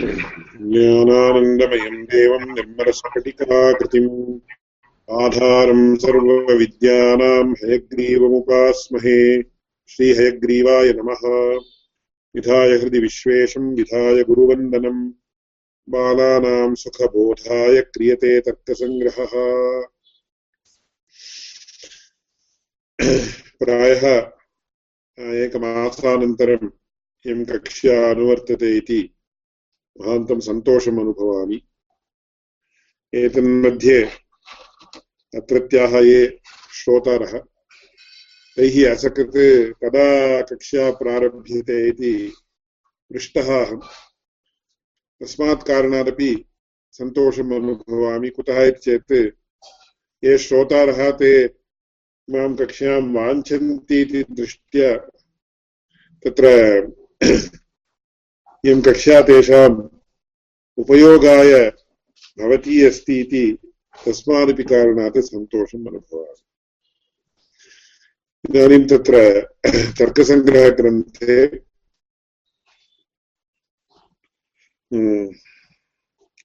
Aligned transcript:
ज्ञानानन्दमयम् 0.00 2.06
देवम् 2.06 2.54
निर्मलस्फटिकाकृतिम् 2.54 4.40
आधारम् 5.22 5.96
सर्वविद्यानाम् 5.96 7.54
हयग्रीवमुपास्महे। 7.64 9.44
श्रीहयग्रीवाय 9.88 10.92
नमः। 10.92 11.60
विधाय 12.34 12.68
हृदि 12.68 12.98
विश्वेशम् 12.98 13.76
विधाय 13.76 14.22
गुरुवन्दनम् 14.22 15.12
बालानाम् 15.88 16.76
सुखबोधाय 16.76 17.80
क्रियते 17.80 18.40
तर्कसङ्ग्रहः। 18.40 19.86
प्रायः 23.58 24.30
एकमासानन्तरम् 25.18 26.70
इयं 27.26 27.44
कक्ष्या 27.44 28.10
अनुवर्तते 28.10 28.76
इति। 28.76 29.14
महान्तं 30.00 30.40
सन्तोषम् 30.40 31.00
अनुभवामि 31.00 31.60
एतन्मध्ये 33.12 34.02
अत्रत्याः 35.34 35.98
ये 36.00 36.40
श्रोतारः, 36.72 37.32
तैः 38.56 38.76
असकृत् 38.90 39.38
कदा 39.82 40.08
कक्षा 40.42 40.90
प्रारभ्यते 40.90 41.88
इति 41.88 42.12
पृष्टः 43.10 43.48
अहम्। 43.64 43.80
तस्मात् 45.20 45.66
कारणादपि 45.66 46.32
सन्तोषम् 46.92 47.54
अनुभवामि 47.54 48.28
कुतः 48.28 48.62
इति 48.62 48.80
चेत् 48.80 49.12
ये 50.22 50.38
श्रोतारः 50.38 51.10
ते 51.10 51.32
माँ 52.28 52.54
कक्ष्यां 52.56 53.00
वाञ्छन्ति 53.14 54.00
इति 54.00 54.24
दृष्ट्या 54.30 54.96
तत्र 56.22 56.46
इयं 58.66 58.80
कक्षा 58.82 59.20
तेषाम् 59.22 59.76
उपयोगाय 60.78 61.52
भवती 62.38 62.74
अस्ति 62.86 63.14
इति 63.20 63.44
तस्मादपि 64.04 64.62
कारणात् 64.62 65.18
सन्तोषम् 65.26 65.86
अनुभवामि। 65.88 66.42
इदानीं 68.48 68.84
तत्र 68.90 69.14
तर्कसङ्ग्रहग्रन्थे 69.98 71.34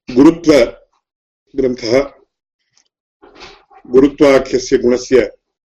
गुरुत्वग्रन्थः, 0.09 1.94
गुरुत्वाख्यस्य 3.86 4.78
गुणस्य 4.78 5.18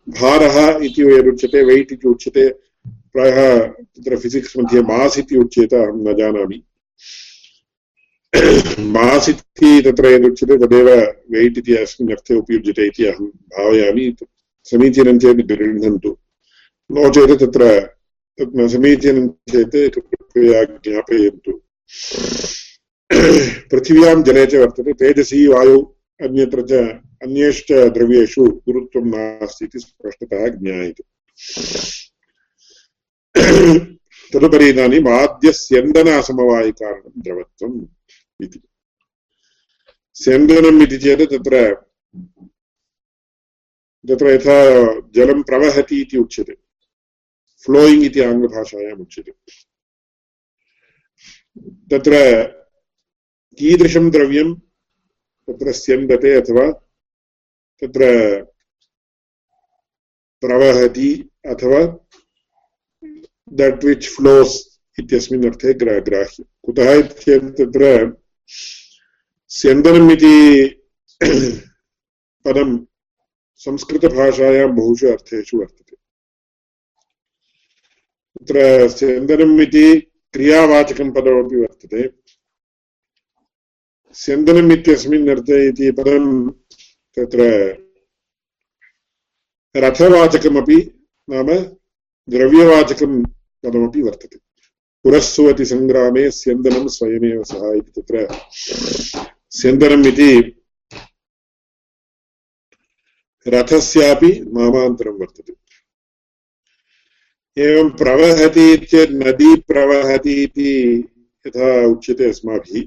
भारः 0.07 0.55
इति 0.85 1.01
यदुच्यते 1.09 1.63
वैट् 1.65 1.91
इति 1.93 2.07
उच्यते 2.07 2.47
प्रायः 3.13 3.57
तत्र 3.67 4.17
फिसिक्स् 4.17 4.57
मध्ये 4.57 4.81
मास् 4.83 5.17
इति 5.19 5.37
उच्येत 5.37 5.73
अहं 5.73 6.03
न 6.07 6.15
जानामि 6.17 6.61
मास् 8.89 9.29
इति 9.29 9.71
तत्र 9.85 10.11
यदुच्यते 10.13 10.57
तदेव 10.65 10.89
वैट् 11.33 11.57
इति 11.57 11.75
अस्मिन् 11.77 12.11
अर्थे 12.11 12.35
उपयुज्यते 12.37 12.87
इति 12.87 13.05
अहं 13.05 13.25
भावयामि 13.53 14.13
समीचीनं 14.67 15.19
चेत् 15.19 15.45
गृह्णन्तु 15.47 16.17
नो 16.89 17.09
चेत् 17.11 17.39
तत्र 17.41 17.71
समीचीनं 18.69 19.27
चेत् 19.51 19.99
कृपया 20.39 20.63
ज्ञापयन्तु 20.83 21.51
पृथिव्यां 23.71 24.21
जले 24.23 24.45
च 24.45 24.55
वर्तते 24.55 24.93
तेजसी 25.01 25.47
वायु 25.47 25.79
अन्यत्र 26.19 26.61
च 26.69 26.71
अन्येश्च 27.25 27.71
द्रव्येषु 27.95 28.43
गुरुत्वं 28.65 29.05
नास्ति 29.13 29.65
इति 29.65 29.79
स्पष्टतः 29.79 30.47
ज्ञायते 30.55 31.03
तदुपरि 34.33 34.69
इदानीम् 34.69 35.07
आद्यस्यन्दनासमवायिकारणं 35.09 37.21
द्रवत्वम् 37.23 37.79
इति 38.39 38.59
स्यन्दनम् 40.15 40.81
इति 40.83 40.97
चेत् 40.97 41.29
तत्र 41.33 41.55
तत्र 44.05 44.29
यथा 44.29 44.57
जलं 45.15 45.41
प्रवहति 45.43 46.01
इति 46.01 46.17
उच्यते 46.17 46.55
फ्लोयिङ्ग् 47.65 48.05
इति 48.05 48.19
आङ्ग्लभाषायाम् 48.21 49.01
उच्यते 49.01 49.31
तत्र 51.61 52.13
कीदृशं 53.59 54.09
द्रव्यं 54.09 54.53
तत्र 55.47 55.71
स्यन्दते 55.71 56.33
अथवा 56.33 56.71
तत्र 57.81 58.05
प्रवहति 60.43 61.29
अथवा 61.45 61.79
दट् 63.53 63.85
विच् 63.85 64.07
फ्लोस् 64.07 64.79
इत्यस्मिन् 64.99 65.45
अर्थे 65.45 65.73
ग्रा 65.73 65.99
ग्राह्यं। 65.99 66.45
कुतः 66.65 67.01
चेत् 67.01 67.43
तत्र 67.43 68.17
स्यन्दनम् 69.47 70.11
इति 70.11 70.35
पदं 72.45 72.85
संस्कृतभाषायां 73.55 74.75
बहुषु 74.75 75.07
अर्थेषु 75.07 75.57
वर्तते। 75.57 75.95
तत्र 78.35 78.87
स्यन्दनम् 78.89 79.61
इति 79.61 80.08
क्रियावाचकं 80.33 81.11
पदमपि 81.11 81.55
वर्तते। 81.55 82.01
स्यन्दनम् 84.13 84.71
इत्यस्मिन् 84.71 85.29
अर्थे 85.29 85.67
इति 85.69 85.91
पदं 85.91 86.49
तत्र 87.17 87.39
रथवाचकमपि 89.75 90.77
नाम 91.29 91.47
द्रव्यवाचकं 92.29 93.23
पदमपि 93.63 94.01
वर्तते। 94.01 94.37
पुरस्सुवति 95.03 95.65
सङ्ग्रामे 95.65 96.31
स्यन्दनं 96.31 96.87
स्वयमेव 96.87 97.43
सः 97.43 97.73
इति 97.73 98.01
तत्र 98.01 98.27
स्यन्दनम् 99.49 100.07
इति 100.07 100.31
रथस्यापि 103.47 104.31
नामान्तरं 104.47 105.19
वर्तते। 105.19 105.53
एवं 107.59 107.89
प्रवहति 107.89 108.77
चेत् 108.77 109.11
नदी 109.11 109.55
प्रवहति 109.55 110.43
इति 110.43 111.03
यथा 111.47 111.85
उच्यते 111.85 112.29
अस्माभिः। 112.29 112.83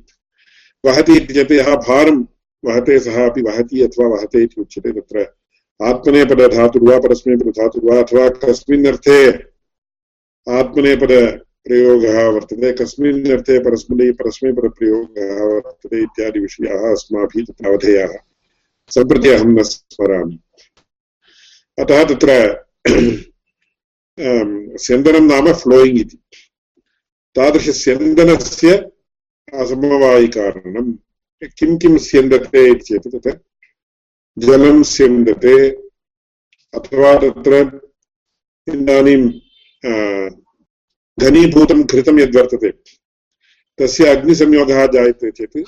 वहति 0.84 1.16
इति 1.16 1.34
चेत् 1.34 1.52
यः 1.52 1.76
भारं 1.76 2.26
वहते, 2.64 2.98
सः 2.98 3.30
अपि 3.30 3.42
वहति 3.42 3.82
अथवा 3.82 4.06
वहते 4.06 4.42
इति 4.42 4.60
उच्यते। 4.60 5.00
तत्र 5.00 5.26
आत्मनेपदधातुर्वा, 5.82 6.98
परस्मैपदधातुर्वा 6.98 7.98
अथवा 7.98 8.28
कस्मिन् 8.28 8.86
अर्थे 8.86 9.32
आत्मनेपदप्रयोगः 10.48 12.28
वर्तते। 12.28 12.72
कस्मिन् 12.72 13.32
अर्थे 13.32 13.58
परस्मै 13.58 14.12
परस्मैपदप्रयोगः 14.12 15.44
वर्तते 15.44 16.02
इत्यादि 16.02 16.40
विषयाः 16.40 16.92
अस्माभिः 16.92 17.44
तत्र 17.44 17.68
अवधेयाः। 17.68 18.12
सम्प्रति 18.88 19.28
अहं 19.28 19.46
न 19.46 19.62
स्मरामि। 19.62 20.38
अतः 21.78 22.04
तत्र 22.04 22.64
स्यन्दनं 24.18 25.26
नाम 25.26 25.52
फ्लोयिङ्ग् 25.60 26.00
इति 26.00 26.16
तादृशस्यन्दनस्य 27.36 28.72
असमवायिकारणं 29.52 30.90
किं 31.58 31.76
किं 31.78 31.96
स्यन्दते 32.06 32.62
चेत् 32.80 33.08
तत्र 33.12 33.32
जलं 34.36 34.82
स्यन्दते 34.90 35.54
अथवा 36.74 37.12
तत्र 37.22 37.60
इदानीं 38.68 39.22
घनीभूतं 41.18 41.82
घृतं 41.84 42.20
यद्वर्तते 42.20 42.70
तस्य 43.78 44.08
अग्निसंयोगः 44.08 44.84
जायते 44.94 45.30
चेत् 45.30 45.58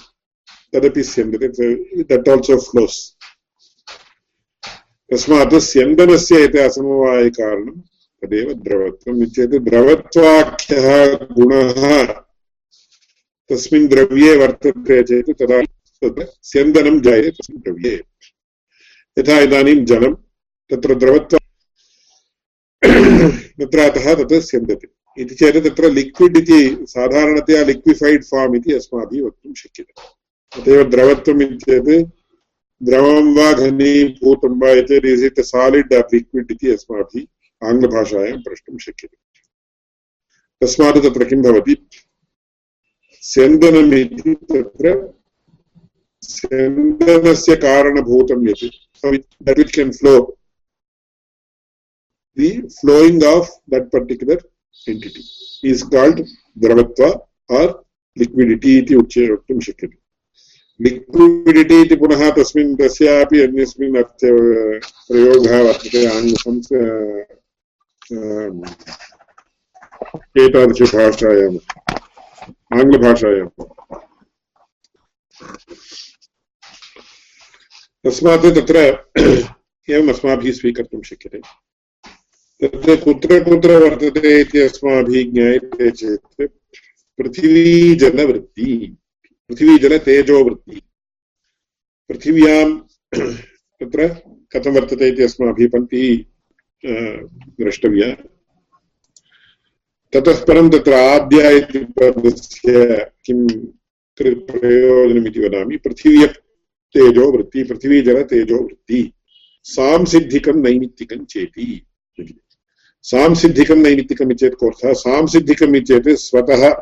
तदपि 0.73 1.03
स्यन्दते 1.05 1.73
दट् 2.13 2.29
आल्सो 2.29 2.59
फ्लोस् 2.69 3.01
तस्मात् 5.11 5.59
स्यन्दनस्य 5.71 6.45
यत् 6.45 6.63
असमवायकारणं 6.69 7.75
तदेव 8.25 8.53
द्रवत्वम् 8.53 9.23
इत्येतत् 9.23 9.65
द्रवत्वाख्यः 9.65 11.15
गुणः। 11.15 12.07
तस्मिन् 13.51 13.89
द्रव्ये 13.89 14.37
वर्तते 14.37 15.03
चेत् 15.03 15.31
तदा 15.31 15.63
तत्र 15.63 16.27
स्यन्दनं 16.43 17.01
जायते 17.01 17.31
तस्मिन् 17.31 17.63
द्रव्ये। 17.63 18.03
यथा 19.19 19.39
इदानीं 19.39 19.85
जलं, 19.85 20.15
तत्र 20.71 20.95
द्रवत्व 20.95 21.39
तत्र 23.61 23.79
अतः 23.79 24.15
तत् 24.15 24.33
स्यन्दते। 24.33 24.89
इति 25.23 25.35
चेत् 25.35 25.57
तत्र 25.57 25.91
लिक्विड् 25.91 26.37
इति, 26.37 26.77
साधारणतया 26.81 27.65
लिक्विफैड् 27.65 28.25
फार्म् 28.25 28.57
इति 28.57 28.73
अस्माभिः 28.73 29.27
वक्तुं 29.27 29.55
शक्यते। 29.55 30.03
अतएव 30.61 30.91
द्रवत्वम् 30.91 31.43
इत्येत् 31.43 32.11
द्रवं 32.83 33.37
वा 33.37 33.53
घनीभूतं 33.53 34.61
वा 34.61 34.71
एतत् 34.71 35.07
इस् 35.07 35.25
इट् 35.25 35.41
सालिड् 35.41 35.93
लिक्विड् 35.93 36.53
इति 36.53 36.71
अस्माभिः 36.71 37.25
आङ्ग्लभाषायां 37.71 38.39
प्रष्टुं 38.43 38.79
शक्यते। 38.87 39.17
तस्मात् 40.61 41.03
तत्र 41.05 41.25
किं 41.31 41.41
भवति? 41.43 41.75
सेन्दनमिति 43.23 44.35
तत्र 44.53 44.95
सेन्दनस्य 46.23 47.57
कारणभूतं 47.65 48.49
यत् 48.49 48.65
that 49.49 49.75
can 49.75 49.93
flow 49.99 50.15
the 52.37 52.49
flowing 52.77 53.25
of 53.25 53.51
that 53.73 53.91
particular 53.93 54.43
entity 54.91 55.23
is 55.71 55.83
called 55.93 56.21
द्रवत्व 56.65 57.05
आर् 57.59 57.73
लिक्विडिटि 58.17 58.79
इति 58.79 58.95
उच्य 58.95 59.31
वक्तुं 59.33 59.61
शक्यते। 59.61 59.97
लिक्विडिटि 60.81 61.81
इति 61.83 61.97
पुनः 61.97 62.31
तस्मिन् 62.37 62.77
तस्यापि 62.77 63.41
अन्यस्मिन् 63.41 63.97
अर्थ 63.99 64.21
प्रयोगः 64.25 65.63
वर्तते 65.63 66.01
एतादृशभाषायाम् 70.43 71.59
आङ्ग्लभाषायाम्। 72.73 73.49
तस्मात् 78.05 78.45
तत्र 78.57 78.77
एवम् 79.91 80.09
अस्माभिः 80.09 80.53
स्वीकर्तुं 80.53 81.03
शक्यते। 81.03 81.41
तत्र 82.61 82.97
कुत्र 82.97 83.45
कुत्र 83.45 83.71
वर्तते 83.77 84.41
इति 84.41 84.59
अस्माभिः 84.59 85.33
ज्ञायते 85.33 85.91
चेत् 85.91 86.51
पृथिवीजलवृत्ति, 87.19 88.97
पृथिवीजलतेजोवृत्तिः। 89.49 90.81
पृथिव्यां 92.09 92.69
तत्र 93.81 94.09
कथं 94.53 94.71
वर्तते 94.71 95.09
इति 95.09 95.23
अस्माभिः 95.23 95.69
पङ्क्तिः 95.69 96.34
द्रष्टव्या। 96.87 98.15
ततः 100.13 100.45
परं 100.45 100.71
तत्र 100.71 100.93
आद्या 100.93 101.51
इति 101.51 101.79
पदस्य 101.79 102.97
किं 103.25 103.47
प्रयोजनमिति 104.23 105.41
वदामि। 105.41 105.77
पृथिव्य 105.77 106.27
तेजोवृत्ति 106.95 107.63
पृथिवीजलतेजोवृत्ति 107.65 109.13
सांसिद्धिकं 109.65 110.55
नैमित्तिकं 110.55 111.25
चेति। 111.25 111.87
सांसिद्धिकं 113.03 113.77
नैमित्तिकम् 113.77 114.33
इत्येतत् 114.33 114.59
कोऽर्थः? 114.59 114.93
सांसिद्धिकम् 114.93 115.77
इत्येतत् 115.77 116.21
स्वतः 116.21 116.73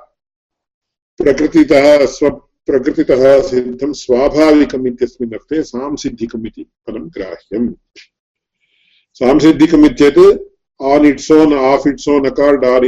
प्रकृतितः 1.18 2.06
स्व 2.06 2.30
प्रकृतितः 2.66 3.42
सिद्धं 3.42 3.92
स्वाभाविकम् 3.92 4.86
इत्यस्मिन् 4.86 5.32
अर्थे 5.32 5.62
सांसिद्धिकम् 5.62 6.46
इति 6.46 6.62
पदं 6.62 7.08
ग्राह्यम्। 7.08 7.74
सांसिद्धिकम् 9.22 9.84
इत्येत् 9.86 10.18
on 10.92 11.04
its 11.06 11.30
own 11.32 11.52
of 11.54 11.86
its 11.88 12.08
own 12.08 12.24
accord 12.26 12.64
or 12.66 12.86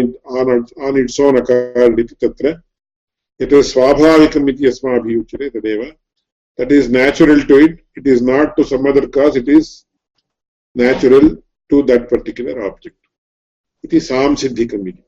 on 0.87 0.99
its 1.03 1.21
own 1.21 1.37
accord 1.41 2.01
इति 2.01 2.15
तत्र। 2.23 2.47
यत् 3.41 3.55
स्वाभाविकम् 3.73 4.49
इति 4.51 4.67
अस्माभिः 4.67 5.19
उच्यते 5.21 5.49
तदेव। 5.59 5.83
That 6.59 6.73
is 6.73 6.89
natural 6.89 7.41
to 7.47 7.57
it. 7.59 7.79
It 7.97 8.07
is 8.07 8.21
not 8.23 8.57
to 8.57 8.65
some 8.65 8.87
other 8.87 9.07
cause. 9.09 9.37
It 9.37 9.49
is 9.49 9.85
natural 10.77 11.25
to 11.71 11.83
that 11.83 12.09
particular 12.09 12.57
object. 12.67 12.97
iti 13.85 14.01
samsiddhikam 14.01 14.89
iti 14.89 15.03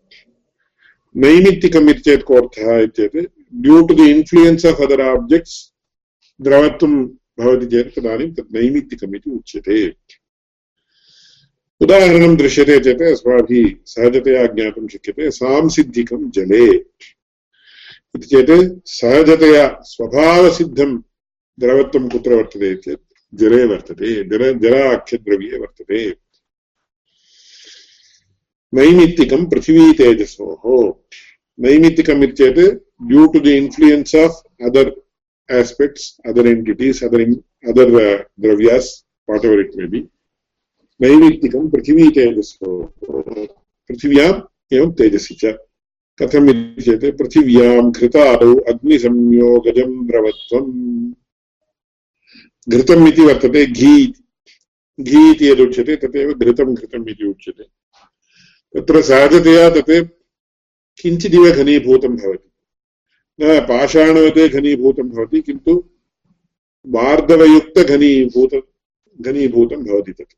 नैमित्तिकम् 1.14 1.90
इत्येत् 1.90 2.23
कोऽर्थः 2.31 2.78
इत्येत्। 2.87 3.17
Due 3.64 3.76
to 3.87 3.94
the 3.94 4.11
influence 4.11 4.67
of 4.67 4.81
other 4.87 5.00
objects 5.00 5.55
द्रवत्वं 6.40 6.94
भवति 7.38 7.67
चेत् 7.75 7.94
तदानीं 7.94 8.32
तत् 8.34 8.52
नैमित्तिकम् 8.55 9.14
इति 9.17 9.31
उच्यते। 9.37 9.76
उदाहरणं 11.81 12.37
दृश्यते 12.37 12.78
चेत् 12.84 13.02
अस्माभिः 13.02 13.67
सहजतया 13.93 14.46
ज्ञातुं 14.55 14.87
शक्यते 14.88 15.31
सांसिद्धिकं 15.31 16.31
जले 16.37 16.64
इति 16.75 18.26
चेत् 18.26 18.52
सहजतया 18.90 19.67
स्वभावसिद्धं 19.84 20.96
द्रवत्वं 21.58 22.08
कुत्र 22.08 22.34
वर्तते 22.34 22.75
चेत् 22.84 23.02
जले 23.32 23.64
वर्तते 23.73 24.12
जल 24.31 24.52
जलाख्यद्रव्ये 24.58 25.58
वर्तते। 25.58 26.02
नैमित्तिकं 28.73 29.44
पृथिवीतेजसोः। 29.50 30.64
नैमित्तिकम् 31.58 32.25
इत्येत् 32.25 32.61
due 33.08 33.26
to 33.32 33.40
the 33.40 33.56
influence 33.56 34.17
of 34.17 34.44
other 34.69 34.94
other 35.49 36.46
entities 36.46 37.02
other 37.02 37.20
in, 37.20 37.43
other 37.69 37.87
uh, 37.87 38.25
dravyas 38.40 39.05
whatever 39.28 39.61
it 39.61 39.76
may 39.76 39.87
be 39.87 40.08
नैमित्तिकं 41.01 41.69
पृथिवी 41.71 42.09
तेजसो 42.11 42.71
पृथिव्याम् 43.91 44.41
एवं 44.73 44.93
तेजसि 44.99 45.35
च 45.41 45.57
कथम् 46.19 46.49
इति 46.51 46.83
चेत् 46.83 47.05
पृथिव्यां 47.19 47.91
घृतादौ 47.91 48.55
अग्निसंयोगजं 48.71 49.91
द्रवत्वम् 50.07 50.71
घृतम् 52.67 53.09
इति 53.09 53.23
वर्तते 53.23 53.65
घी 53.69 53.95
घी 54.99 55.31
इति 55.31 55.49
यदुच्यते 55.49 55.97
तदेव 55.97 56.33
घृतं 56.35 56.75
घृतम् 56.75 57.09
इति 57.11 57.26
उच्यते 57.26 57.65
तत्र 58.75 59.03
सहजतया 59.03 59.69
तत् 59.71 59.93
किञ्चिदिव 60.99 61.50
घनीभूतं 61.53 62.17
भवति 62.17 62.49
न 63.38 63.59
पाषाणवते 63.69 64.49
घनीभूतं 64.49 65.09
भवति 65.11 65.41
किन्तु 65.43 65.75
वार्धवयुक्तघनीभूत 66.87 68.55
घनीभूतं 69.21 69.85
भवति 69.85 70.12
तत् 70.12 70.35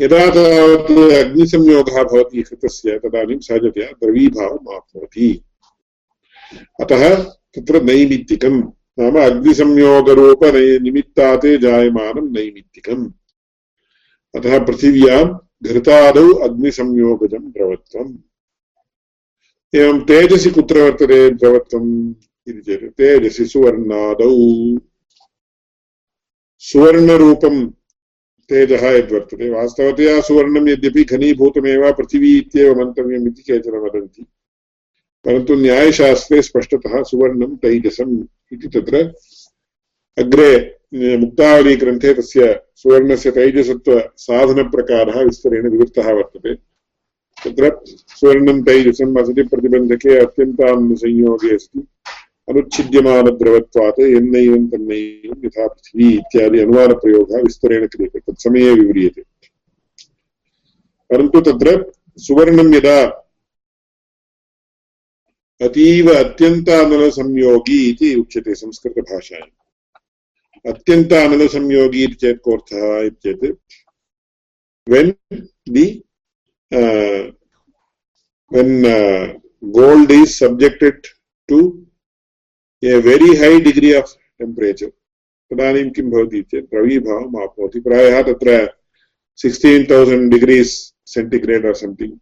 यदा 0.00 0.26
तावत् 0.30 0.90
अग्निसंयोगः 1.12 2.02
भवति 2.02 2.42
कृतस्य 2.42 2.98
तदानीं 2.98 3.38
सहजतया 3.38 3.86
द्रवीभावम् 3.86 4.74
आप्नोति। 4.74 5.42
अतः 6.80 7.22
तत्र 7.24 7.82
नैमित्तिकं 7.82 8.60
नाम 8.98 9.24
अग्निसंयोगरूप 9.24 10.44
निमित्तात् 10.82 11.46
जायमानं 11.46 12.28
नैमित्तिकम्। 12.32 13.12
अतः 14.34 14.64
पृथिव्यां 14.64 15.24
घृतादौ 15.62 16.32
अग्निसंयोगजं 16.32 17.50
द्रवत्वम् 17.50 18.16
एवं 19.74 20.00
तेजसि 20.00 20.50
कुत्र 20.50 20.82
वर्तते 20.82 21.30
द्रवत्वम् 21.30 22.14
इति 22.48 22.60
चेत् 22.60 22.92
तेजसि 22.92 23.44
सुवर्णादौ। 23.44 24.30
सुवर्णरूपं 26.58 27.70
तेजः 28.48 28.88
यद्वर्तते। 28.88 29.50
वास्तवतया 29.50 30.20
सुवर्णं 30.20 30.68
यद्यपि 30.68 31.04
घनीभूतमेव, 31.04 31.92
पृथिवी 31.92 32.38
इत्येव 32.38 32.78
मन्तव्यम् 32.78 33.28
इति 33.28 33.42
केचन 33.42 33.70
वदन्ति। 33.70 34.26
परन्तु 35.24 35.54
न्यायशास्त्रे 35.54 36.42
स्पष्टतः 36.42 37.02
सुवर्णं 37.02 37.56
तैजसम् 37.56 38.24
इति 38.52 38.68
तत्र 38.68 39.14
अग्रे 40.18 40.76
मुक्तावलीग्रन्थे 41.16 42.14
तस्य 42.14 42.60
सुवर्णस्य 42.76 43.30
तैजसत्वसाधनप्रकारः 43.30 45.20
विस्तरेण 45.20 45.68
विवृत्तः 45.68 46.12
वर्तते। 46.12 46.54
तत्र 47.44 47.80
सुवर्णं 47.86 48.62
तैजसं 48.62 49.14
वसति 49.14 49.42
प्रतिबन्धके 49.42 50.18
अत्यन्तान्नसंयोगे 50.18 51.54
अस्ति। 51.54 51.80
अनुच्छिद्यमानद्रवत्वात् 52.48 54.00
यन्नैवं 54.00 54.66
तन्नैवं 54.70 55.44
यथा 55.44 55.66
पृथिवी 55.66 56.08
इत्यादि 56.14 56.58
अनुमानप्रयोगः 56.60 57.42
विस्तरेण 57.42 57.86
क्रियते 57.86 58.18
तत्समये 58.18 58.72
विव्रियते। 58.72 59.22
परन्तु 61.10 61.40
तत्र 61.40 61.92
सुवर्णं 62.18 62.74
यदा 62.74 62.98
अतीव 65.60 66.14
अत्यन्तानलसंयोगी 66.14 67.78
इति 67.90 68.14
उच्यते 68.14 68.54
संस्कृतभाषायाम्। 68.54 69.54
अत्यन्तानलसंयोगी 70.72 72.04
इति 72.04 72.14
चेत् 72.14 72.40
कोऽर्थः 72.40 72.98
इति 73.02 73.20
चेत् 73.24 73.44
when 74.88 75.12
the 75.68 75.86
when 78.50 78.84
uh, 78.84 79.34
gold 79.72 80.10
is 80.10 80.38
subjected 80.38 81.06
a 82.84 82.88
very 82.88 83.34
high 83.34 83.64
degree 83.64 83.94
of 83.96 84.06
temperature. 84.42 84.90
तदानीं 85.52 85.90
किं 85.90 86.10
भवति 86.10 86.42
चेत् 86.42 86.64
द्रवीभावम् 86.64 87.36
आप्नोति। 87.36 87.80
प्रायः 87.80 88.22
तत्र 88.22 88.70
sixteen 89.36 89.86
thousand 89.86 90.32
degrees 90.32 90.94
centigrade 91.06 91.66
or 91.66 91.74
something 91.74 92.18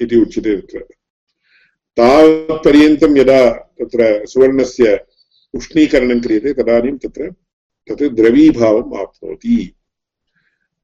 इति 0.00 0.16
उच्यते 0.16 0.56
तत्र। 0.56 0.78
तावत्पर्यन्तं 1.96 3.18
यदा 3.18 3.50
तत्र 3.50 4.26
सुवर्णस्य 4.26 5.04
उष्णीकरणं 5.54 6.20
क्रियते, 6.20 6.52
तदानीं 6.52 6.98
तत्र 6.98 7.30
तत् 7.88 8.02
द्रवीभावम् 8.02 8.94
आप्नोति। 8.94 9.74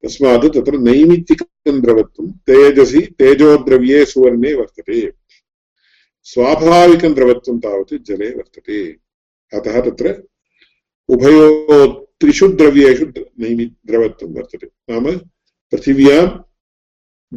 तस्मात् 0.02 0.54
तत्र 0.54 0.78
नैमित्तिकं 0.78 1.80
द्रवत्वं 1.80 2.30
तेजसि, 2.30 3.00
तेजोद्रव्ये 3.00 4.04
सुवर्णे 4.04 4.54
वर्तते। 4.54 5.12
स्वाभाविकं 6.24 7.14
द्रवत्वं 7.14 7.58
तावत् 7.58 7.94
जले 7.94 8.30
वर्तते। 8.30 8.92
अतः 9.52 9.80
तत्र 9.80 10.22
उभयो 11.08 11.88
त्रिषु 12.20 12.48
द्रव्येषु 12.48 13.06
नैमि 13.40 13.64
द्रवत्वं 13.86 14.30
वर्तते। 14.34 14.66
नाम 14.66 15.16
पृथिव्यां 15.72 16.26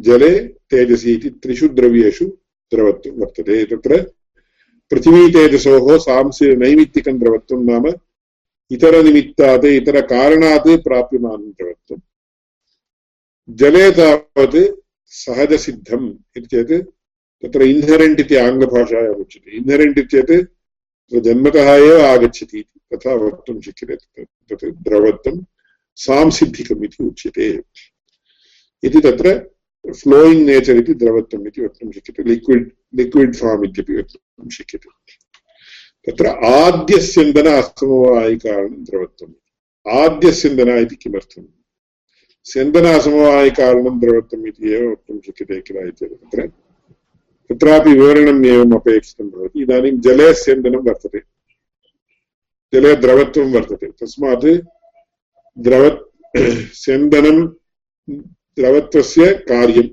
जले 0.02 0.38
तेजसि 0.48 1.12
इति 1.12 1.30
त्रिषु 1.30 1.68
द्रव्येषु 1.68 2.26
द्रवत्वं 2.72 3.12
वर्तते। 3.12 3.64
तत्र 3.64 4.02
पृथिवीतेजसोः 4.90 5.98
सांस्य 5.98 6.56
नैमित्तिकं 6.56 7.18
द्रवत्वं 7.18 7.64
नाम 7.64 7.86
इतरनिमित्तात्, 8.70 9.64
इतरकारणात् 9.64 10.68
प्राप्यमानं 10.84 11.50
द्रवत्वं। 11.50 12.00
जले 13.50 13.90
तावत् 13.90 14.80
सहजसिद्धम् 15.06 16.14
इति 16.36 16.46
चेत् 16.46 16.97
तत्र 17.42 17.62
इन्हेरेण्ट् 17.62 18.20
इति 18.20 18.36
आङ्ग्लभाषायाम् 18.36 19.20
उच्यते। 19.22 19.50
इन्हेरेण्ट् 19.56 19.98
इति 19.98 20.08
चेत् 20.08 20.32
जन्मतः 21.24 21.68
एव 21.74 22.00
आगच्छति 22.06 22.58
इति 22.58 22.96
तथा 22.96 23.14
वक्तुं 23.14 23.60
शक्यते 23.60 24.24
तत् 24.24 24.64
द्रवत्वं 24.64 25.44
सांसिद्धिकम् 25.96 26.84
इति 26.84 27.04
उच्यते। 27.04 27.46
इति 28.86 29.00
तत्र 29.00 29.38
फ्लोयिङ्ग् 29.86 30.46
नेचर् 30.46 30.76
इति 30.76 30.94
द्रवत्वम् 30.94 31.46
इति 31.46 31.60
वक्तुं 31.64 31.92
शक्यते। 31.92 32.22
लिक्विड् 32.22 32.68
लिक्विड् 32.94 33.36
फार्म् 33.36 33.64
इत्यपि 33.64 33.96
वक्तुं 33.98 34.48
शक्यते। 34.48 34.88
तत्र 36.06 36.26
आद्यस्यन्दन 36.26 37.46
असमवायिकारणं 37.46 38.84
द्रवत्वम् 38.84 39.34
आद्यस्यन्दन 39.86 40.78
इति 40.78 40.96
किमर्थम्? 40.96 41.46
स्यन्दन 42.44 42.86
द्रवत्वम् 44.00 44.46
इति 44.46 44.72
एव 44.74 44.90
वक्तुं 44.92 45.20
शक्यते 45.26 45.60
किल 45.60 45.76
इति 45.88 46.06
तत्र? 46.06 46.50
तत्रापि 47.50 47.90
विवरणम् 47.90 48.46
एवम् 48.46 48.74
अपेक्षितं 48.74 49.30
भवति। 49.30 49.62
इदानीं 49.62 50.00
जले 50.00 50.34
स्यन्दनं 50.34 50.78
वर्तते। 50.78 51.18
जले 52.72 52.96
द्रवत्वं 52.96 53.52
वर्तते। 53.52 53.86
तस्मात् 53.86 54.46
द्रव 55.58 56.08
स्यन्दनं 56.72 57.46
द्रवत्वस्य 58.58 59.32
कार्यं 59.32 59.88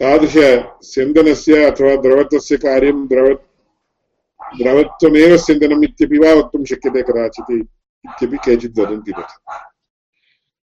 तादृशस्यन्दनस्य 0.00 1.64
अथवा 1.64 1.96
द्रवत्वस्य 1.96 2.56
कार्यं 2.56 3.06
द्रव 3.06 3.34
द्रवत्वमेव 4.62 5.36
स्यन्दनम् 5.36 5.84
इत्यपि 5.84 6.18
वा 6.18 6.32
वक्तुं 6.32 6.64
शक्यते 6.64 7.02
कदाचित् 7.02 7.50
इत्यपि 7.50 8.36
केचित् 8.36 8.78
वदन्ति 8.78 9.12
तथा। 9.12 9.56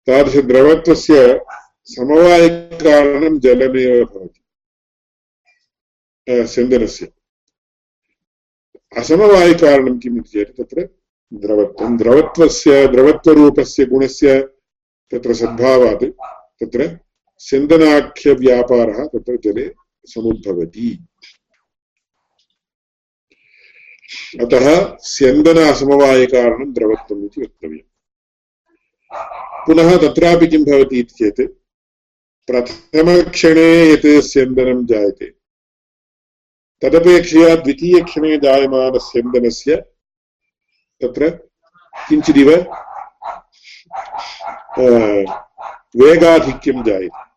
तादृशद्रवत्वस्य 0.07 1.41
समवायकारणं 1.85 3.39
जलमेव 3.39 4.05
भवति। 4.05 4.42
स्यन्दनस्य 6.31 7.07
असमवायकारणं 8.97 9.97
इति 9.97 10.21
चेत् 10.21 10.61
तत्र 10.61 10.89
द्रवत्वं 11.35 11.97
द्रवत्वस्य 11.97 12.87
द्रवत्वरूपस्य 12.87 13.85
गुणस्य 13.85 14.41
तत्र 15.13 15.35
सद्भावात् 15.35 16.05
तत्र 16.61 16.99
स्यन्दनाख्यव्यापारः 17.39 19.07
तत्र 19.07 19.37
जले 19.37 19.75
समुद्भवति। 20.07 21.07
अतः 24.41 24.97
स्यन्दन 25.01 25.59
असमवायकारणं 25.73 26.73
द्रवत्वम् 26.73 27.25
इति 27.25 27.41
वक्तव्यम्। 27.41 27.91
पुनः 29.67 29.97
तत्रापि 29.97 30.47
किं 30.47 30.65
भवति 30.65 30.99
इति 30.99 31.15
चेत् 31.15 31.41
प्रथमक्षणे 32.47 33.93
यत् 33.93 34.25
स्यन्दनं 34.25 34.87
जायते। 34.87 35.42
तदपेक्षया 36.83 37.55
द्वितीयक्षणे 37.57 38.37
जायमानस्यन्दनस्य, 38.37 39.77
तत्र 41.03 41.29
किञ्चिदिव 42.09 42.51
वेगाधिक्यं 45.97 46.83
जायते। 46.85 47.33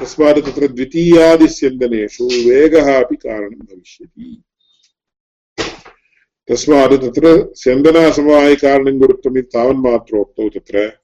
तस्मात् 0.00 0.46
तत्र 0.46 0.66
द्वितीयादिस्यन्दनेषु 0.68 2.24
वेगः 2.24 3.04
अपि 3.04 3.16
कारणं 3.16 3.58
भविष्यति। 3.58 4.42
तस्मात् 6.48 6.92
तत्र 6.92 7.52
स्यन्दनासमवायकारणं 7.56 8.98
गुरुत्वम् 9.00 9.38
इति 9.38 9.50
तावन्मात्रोक्तौ 9.54 10.48
तत्र 10.48 10.98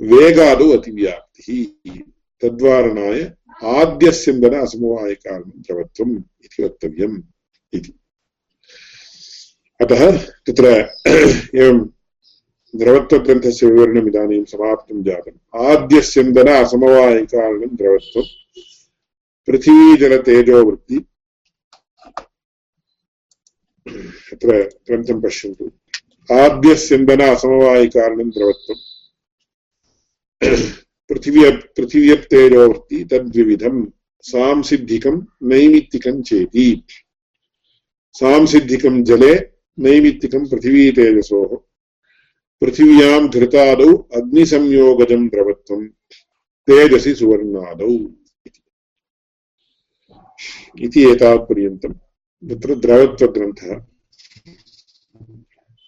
वेगादौ 0.00 0.68
अतिव्याप्तिः। 0.78 2.00
तद्वारणाय 2.42 3.20
आद्यस्यन्दन 3.60 4.54
असमवायकारणं 4.62 5.50
द्रवत्वम् 5.66 6.14
इति 6.44 6.62
वक्तव्यम् 6.64 7.16
इति 7.72 7.92
अतः 9.80 10.02
तत्र 10.46 10.66
एवं 11.60 11.78
द्रवत्वग्रन्थस्य 12.74 13.66
विवरणम् 13.66 14.08
इदानीं 14.08 14.44
समाप्तं 14.52 15.02
जातम् 15.04 15.64
आद्यस्यन्दन 15.70 16.48
असमवायिकारणं 16.52 17.74
द्रवत्वं 17.80 18.26
पृथिवीजलतेजोवृत्ति 19.48 20.98
अत्र 24.32 24.60
ग्रन्थं 24.86 25.20
पश्यन्तु 25.20 25.70
आद्यस्यन्दन 26.28 27.22
असमवायिकारणं 27.22 28.28
द्रवत्वं 28.36 28.78
पृथिव्य 31.12 31.50
पृथिव्यप्तेजोवृत्ति 31.50 33.04
तद्विविधं 33.04 33.92
सांसिद्धिकं 34.20 35.26
नैमित्तिकं 35.42 36.22
चेति। 36.22 36.84
सांसिद्धिकं 38.12 39.04
जले, 39.04 39.34
नैमित्तिकं 39.78 40.48
पृथिवीतेजसोः। 40.48 41.56
पृथिव्यां 42.60 43.28
धृतादौ 43.28 43.96
अग्निसंयोगजं 43.96 45.28
द्रवत्वं 45.28 45.88
तेजसि 46.66 47.14
सुवर्णादौ 47.14 47.90
इति 50.78 51.10
एतावत्पर्यन्तं 51.10 51.92
तत्र 52.50 52.74
द्रवत्वग्रन्थः। 52.74 53.78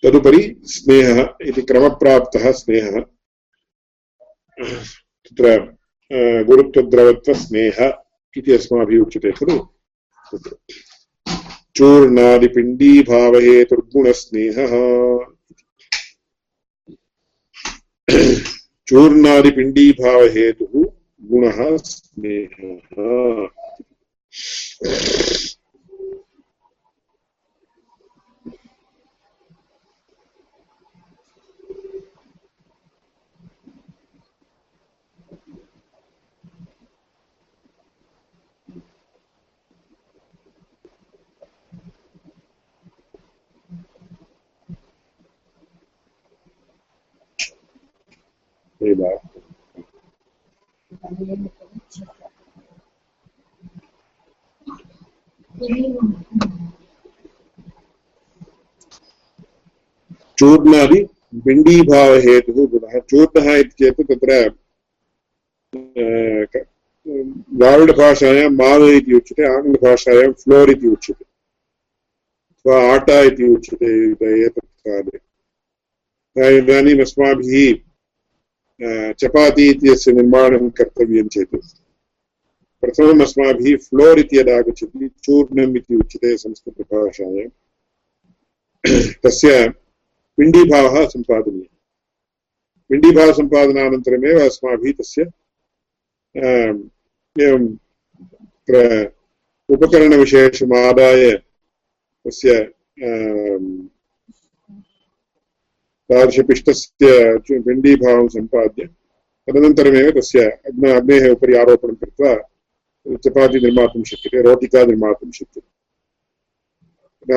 तदुपरि 0.03 0.57
स्नेहः 0.65 1.29
इति 1.41 1.63
क्रमप्राप्तः 1.63 2.53
स्नेहः। 2.53 3.05
तत्र 5.27 5.77
गुरुत्वद्रवत्वस्नेह 6.45 7.95
इति 8.37 8.53
अस्माभिः 8.53 9.01
उच्यते 9.01 9.33
खलु? 9.33 9.67
चूर्णादिपिण्डीभावहेतुर्गुणस्नेहः। 11.77 14.73
चूर्णादिपिण्डीभावहेतुः 18.89 20.85
गुणः 21.29 21.77
स्नेहः। 21.77 23.49
Eva. 48.85 49.11
चूर्णादि 60.39 61.01
बिण्डीभावहेतुः 61.45 62.67
गुणः 62.71 62.99
चूर्णः 63.11 63.55
इति 63.57 63.75
चेत् 63.81 64.01
तत्र 64.09 64.39
द्राविडभाषायां 67.59 68.51
माव 68.55 68.85
इति 68.89 69.15
उच्यते 69.17 69.47
आङ्ग्लभाषायां 69.49 70.33
फ्लोर् 70.43 70.71
इति 70.71 70.87
उच्यते 70.89 71.25
अथवा 71.25 72.77
आटा 72.93 73.21
इति 73.31 73.49
उच्यते 73.55 73.91
एतत् 74.45 74.71
काले 74.87 75.19
इदानीम् 76.59 77.01
अस्माभिः 77.01 77.94
चपाति 78.81 79.69
इत्यस्य 79.71 80.13
निर्माणं 80.13 80.69
कर्तव्यं 80.79 81.29
चेत् 81.29 81.57
प्रथमम् 82.83 83.23
अस्माभिः 83.23 83.77
फ्लोर् 83.85 84.19
इति 84.21 84.39
यदागच्छति 84.39 85.09
चूर्णम् 85.25 85.77
इति 85.77 85.97
उच्यते 85.97 86.37
संस्कृतभाषायां 86.37 87.49
तस्य 89.25 89.69
पिण्डीभावः 90.39 91.05
सम्पादनीयः 91.09 91.73
पिण्डीभावसम्पादनानन्तरमेव 92.91 94.41
अस्माभिः 94.41 94.93
तस्य 94.99 95.23
एवं 97.37 97.67
तत्र 98.69 98.83
उपकरणविशेषमादाय 99.69 101.31
तस्य 102.25 102.59
तादृशपिष्टस्य 106.11 107.61
पिण्डीभावं 107.67 108.29
सम्पाद्य, 108.29 108.85
तदनन्तरमेव 109.47 110.11
तस्य 110.17 110.41
अग्न 110.69 110.91
अग्नेः 110.97 111.31
उपरि 111.33 111.55
आरोपणं 111.57 111.95
कृत्वा 111.95 112.35
चपाति 113.25 113.59
निर्मातुं 113.61 114.03
शक्यते, 114.05 114.43
रोटिका 114.43 114.85
निर्मातुं 114.85 115.31
शक्यते। 115.31 115.73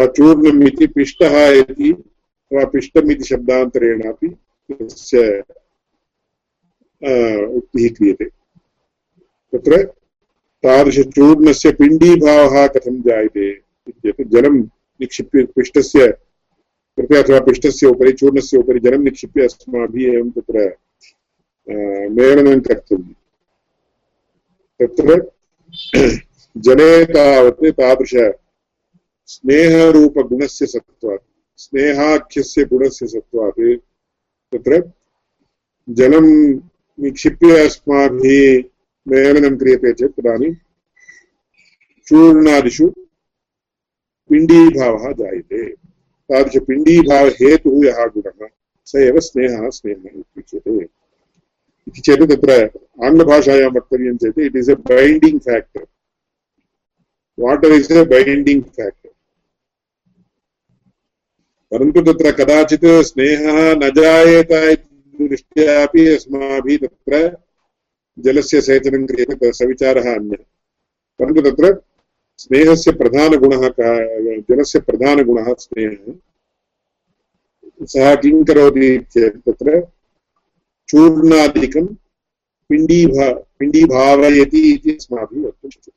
चूर्णम् 0.07 0.63
इति 0.67 0.88
पिष्टः 0.88 1.36
इति, 1.51 1.91
अथवा 1.91 2.63
पिष्टम् 2.71 3.12
इति 3.12 3.24
शब्दान्तरेणापि 3.24 4.27
तस्य 4.71 5.19
उक्तिः 7.57 7.89
क्रियते। 7.95 8.25
तत्र 9.53 9.83
तादृशचूर्णस्य 10.63 11.71
पिण्डीभावः 11.79 12.67
कथं 12.67 13.01
जायते 13.01 13.50
इत्येतत् 13.89 14.31
जलं 14.33 14.55
निक्षिप्य 15.00 15.43
पिष्टस्य 15.55 16.07
कृते 16.98 17.18
अथवा 17.18 17.39
पिष्टस्य 17.39 17.88
उपरि 17.88 18.12
चूर्णस्य 18.12 18.58
उपरि 18.58 18.80
जलं 18.80 19.04
निक्षिप्य 19.04 19.44
अस्माभिः 19.44 20.13
एवं 20.13 20.30
तत्र 20.32 20.75
मेलनं 22.10 22.60
कर्तव्यं 22.60 23.13
तत्र 24.80 25.32
जले 26.56 27.06
तावत् 27.06 27.66
तादृश। 27.80 28.13
स्नेहरूपगुणस्य 29.27 30.66
सत्त्वात्। 30.66 31.24
स्नेहाख्यस्य 31.58 32.63
गुणस्य 32.66 33.08
सत्त्वात्। 33.08 33.60
तत्र 34.54 34.82
जलं 35.89 36.27
निक्षिप्य 36.98 37.66
अस्माभिः 37.66 38.63
मेलनं 39.08 39.58
क्रियते 39.58 39.94
चेत् 39.94 40.16
तदानीं 40.18 40.54
चूर्णादिषु 42.08 42.88
पिण्डीभावः 44.30 45.12
जायते। 45.12 45.87
तादृशपिण्डीभावहेतुः 46.29 47.86
यः 47.86 48.05
गुणः, 48.05 48.48
स 48.86 48.96
एव 48.96 49.19
स्नेहः 49.19 49.69
स्नेहः 49.69 50.19
इत्युच्यते। 50.19 50.77
इति 51.88 52.01
चेत् 52.01 52.24
तत्र 52.31 52.51
आङ्ग्लभाषायां 53.05 53.72
वक्तव्यं 53.72 54.17
चेत् 54.17 54.39
it 54.39 54.55
is 54.55 54.69
a 54.69 54.75
binding 54.75 55.39
factor 55.39 55.86
water 57.39 57.74
is 57.74 57.91
a 57.91 58.03
binding 58.05 58.63
factor 58.63 59.15
परन्तु 61.72 62.01
तत्र 62.01 62.31
कदाचित् 62.31 62.86
स्नेहः 62.86 63.75
न 63.75 63.92
जायेत 63.96 64.51
इति 64.51 65.27
दृष्ट्या 65.27 65.83
अपि 65.83 66.07
अस्माभिः 66.07 66.77
तत्र 66.77 67.37
जलस्य 68.20 68.61
सेचनं 68.61 69.05
क्रियते 69.05 69.51
सविचारः 69.51 70.16
अन्यः। 70.16 70.44
परन्तु 71.20 71.42
तत्र 71.42 71.86
स्नेहस्य 72.37 72.91
प्रधानगुणः 72.91 73.67
कः 73.69 73.97
जलस्य 74.50 74.79
प्रधानगुणः 74.79 75.53
स्नेहः। 75.53 76.13
सः 77.83 78.15
किं 78.15 78.43
करोति 78.45 78.97
चेत् 79.11 79.37
तत्र 79.37 79.81
चूर्णादिकं 80.87 81.85
पिण्डीभा, 82.69 83.31
पिण्डीभावयति 83.59 84.73
इति 84.73 84.91
अस्माभिः 84.91 85.47
वक्तुं 85.47 85.69
शक्यते। 85.69 85.91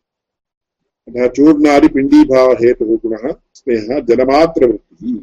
अतः 1.11 1.33
चूर्णादिपिण्डीभावहेतुः 1.33 2.97
गुणः 2.97 3.35
स्नेहः 3.55 4.01
जलमात्रवृत्तिः 4.01 5.17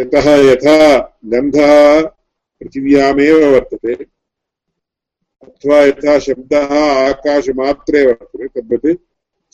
यतः 0.00 0.26
यथा 0.50 0.78
गन्धः 1.24 2.00
पृथिव्यामेव 2.60 3.36
वर्तते, 3.54 3.94
अथवा 5.42 5.78
यथा 5.80 6.18
शब्दः 6.18 6.74
आकाशमात्रे 7.08 8.06
वर्तते, 8.06 8.48
तद्वत् 8.48 9.00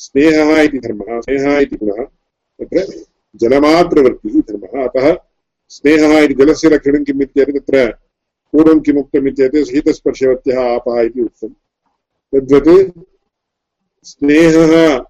स्नेहः 0.00 0.60
इति 0.60 0.78
धर्मः 0.78 1.20
स्नेहः 1.20 1.58
इति 1.58 1.76
गुणः, 1.76 2.04
तत्र 2.04 3.04
जलमात्रवृत्तिः 3.36 4.40
धर्मः। 4.40 4.88
अतः 4.88 5.16
स्नेहः 5.68 6.18
इति 6.18 6.34
जलस्य 6.34 6.68
लक्षणं 6.68 7.04
किम् 7.04 7.22
इत्येतत्, 7.22 7.56
तत्र 7.56 7.90
पूर्वं 8.52 8.80
किमुक्तम् 8.80 9.28
इत्येतत्, 9.28 9.70
शीतस्पर्शवत्यः 9.70 10.74
आपः 10.74 11.00
इति 11.00 11.20
उक्तम्। 11.20 11.50
तद्वत् 12.34 12.98
स्नेहः 14.04 15.04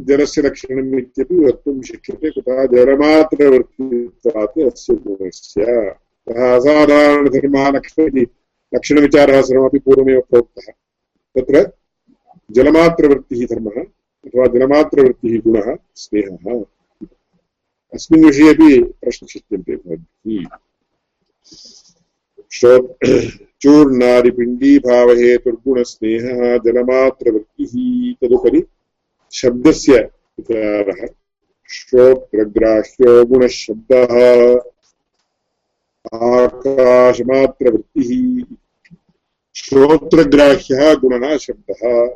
जलस्य 0.00 0.42
लक्षणम् 0.42 0.98
इत्यपि 0.98 1.34
वक्तुं 1.34 1.82
शक्यते, 1.82 2.30
कुतः 2.30 2.66
जलमात्रवृत्तित्वात् 2.66 4.58
अस्य 4.58 4.94
गुणस्य। 4.94 5.64
अतः 5.64 6.56
असाधारणधर्मः 6.56 7.70
लक्षण 7.70 8.02
इति, 8.02 8.26
लक्षणविचारः 8.74 9.42
सर्वमपि 9.42 9.78
पूर्वमेव 9.78 10.20
प्रोक्तः। 10.20 10.72
तत्र 11.40 11.70
जलमात्रवृत्तिः 12.50 13.46
धर्मः 13.46 13.84
अथवा 14.26 14.46
जनमात्रवृत्तिः 14.46 15.40
गुणः 15.40 15.76
स्नेहः। 15.94 16.64
अस्मिन् 17.94 18.24
विषये 18.24 18.54
अपि 18.54 18.82
प्रश्नचिन्त्यन्ते 18.82 19.76
भवद्भिः। 19.76 20.46
चूर्णादिपिण्डीभावहेतुर्गुणस्नेहः 23.62 26.58
जलमात्रवृत्तिः 26.58 28.14
तदुपरि 28.20 28.64
शब्दस्य 29.32 30.10
विचारः 30.40 31.06
श्रोत्रग्राह्यो 31.70 33.24
गुणशब्दः। 33.24 34.60
आकाशमात्रवृत्तिः 36.14 38.44
श्रोत्रग्राह्यः 39.54 40.94
गुणः 40.94 41.36
शब्दः। 41.36 42.08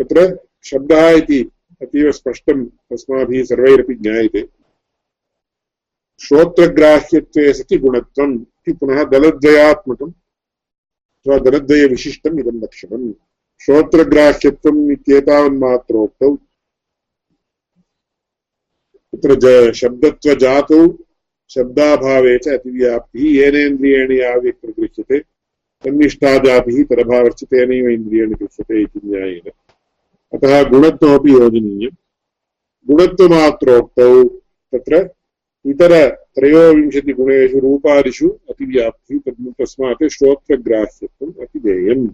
तत्र 0.00 0.38
शब्दः 0.64 1.08
इति 1.08 1.50
अतीव 1.82 2.12
स्पष्टम् 2.12 2.66
अस्माभिः 2.92 3.44
सर्वैरपि 3.44 3.94
ज्ञायते। 3.94 4.48
श्रोत्रग्राह्यत्वे 6.20 7.52
सति 7.52 7.78
गुणत्वम् 7.78 8.40
इति 8.40 8.72
पुनः 8.72 9.04
दलद्वयात्मकम् 9.04 10.12
अथवा 10.12 11.38
दलद्वयविशिष्टम् 11.38 12.40
इदं 12.40 12.62
लक्षणम्। 12.62 13.12
श्रोत्रग्राह्यत्वम् 13.60 14.90
इत्येतावन्मात्रोक्तौ। 14.90 16.36
तत्र 19.14 19.72
शब्दत्वजातौ 19.72 20.96
शब्दाभावे 21.50 22.38
च 22.38 22.48
अतिव्याप्तिः, 22.48 23.30
येनेन्द्रियेण 23.30 24.12
याव्यक्तिर्गृह्यते 24.12 25.18
तन्निष्ठादाभिः 25.84 26.84
तदभावश्च 26.84 27.44
तेनैव 27.44 27.88
इन्द्रियेण 27.88 28.34
गृह्यते 28.34 28.82
इति 28.82 29.00
न्यायेन। 29.04 29.50
अतः 30.34 30.62
गुणत्वमपि 30.62 31.32
योजनीयम्। 31.32 31.96
गुणत्वमात्रोक्तौ 32.86 34.24
तत्र 34.72 35.10
इतरत्रयोविंशतिगुणेषु 35.66 37.58
रूपादिषु 37.58 38.28
अतिव्याप्तिः 38.28 39.18
तद् 39.18 39.62
तस्मात् 39.62 40.08
श्रोत्रग्राह्यत्वम् 40.08 41.40
अतिदेयम्। 41.40 42.08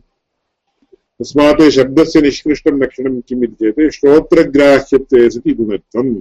तस्मात् 0.94 1.70
शब्दस्य 1.70 2.20
निष्कृष्टं 2.20 2.82
लक्षणं 2.82 3.20
किम् 3.20 3.44
इति 3.44 3.72
चेत् 3.72 3.94
श्रोत्रग्राह्यत्वे 3.94 5.30
सति 5.30 5.54
गुणत्वम्। 5.54 6.16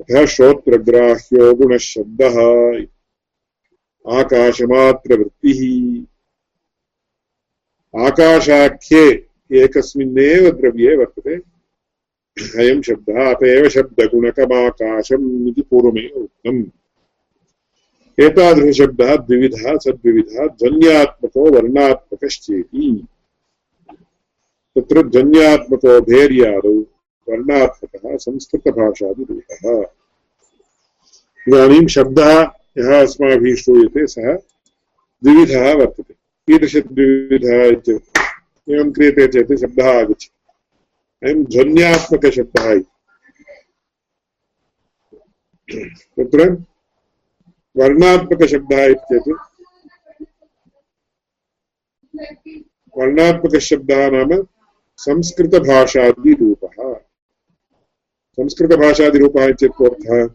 अतः 0.00 0.26
श्रोत्रग्राह्यो 0.26 1.54
गुणः 1.54 1.78
आकाशमात्रवृत्तिः। 4.18 5.60
आकाशाख्ये 8.06 9.31
एकस्मिन्नेव 9.52 10.50
द्रव्ये 10.50 10.96
वर्तते। 10.96 11.34
अयं 12.58 12.82
शब्दः 12.82 13.34
अत 13.34 13.42
एव 13.42 13.68
शब्दगुणकमाकाशम् 13.68 15.48
इति 15.48 15.62
पूर्वमेव 15.62 16.20
उक्तम्। 16.20 16.64
एतादृशशब्दः 18.20 19.16
द्विविधः, 19.16 19.76
सद्विविधः, 19.76 20.46
ध्वन्यात्मको, 20.46 21.50
वर्णात्मकश्चेति। 21.50 23.06
तत्र 24.78 25.02
ध्वन्यात्मको 25.02 26.00
भेर्यादौ, 26.00 26.80
वर्णात्मकः, 27.28 28.16
संस्कृतभाषादिरूपः। 28.16 29.86
इदानीं 31.48 31.86
शब्दः 31.86 32.40
यः 32.78 33.02
अस्माभिः 33.02 33.56
श्रूयते 33.56 34.06
सः 34.06 34.34
द्विविधः 35.24 35.74
वर्तते। 35.74 36.12
कीदृशद्विविधः 36.12 37.64
इत्युक्ते? 37.64 38.31
एवं 38.68 38.90
क्रियते 38.92 39.26
चेत् 39.28 39.60
शब्दः 39.60 39.88
आगच्छति। 39.98 40.30
अयं 41.22 41.44
ध्वन्यात्मकशब्दः 41.44 42.70
इति। 42.72 42.88
तत्र 46.16 46.48
वर्णात्मकशब्दः 47.76 48.84
इत्येतत्। 48.84 49.50
वर्णात्मकशब्दः 52.96 54.10
नाम 54.10 54.30
संस्कृतभाषादिरूपः। 54.98 56.94
संस्कृतभाषादिरूपः 58.38 59.44
इत्येतत् 59.44 59.82
अर्थः 59.82 60.26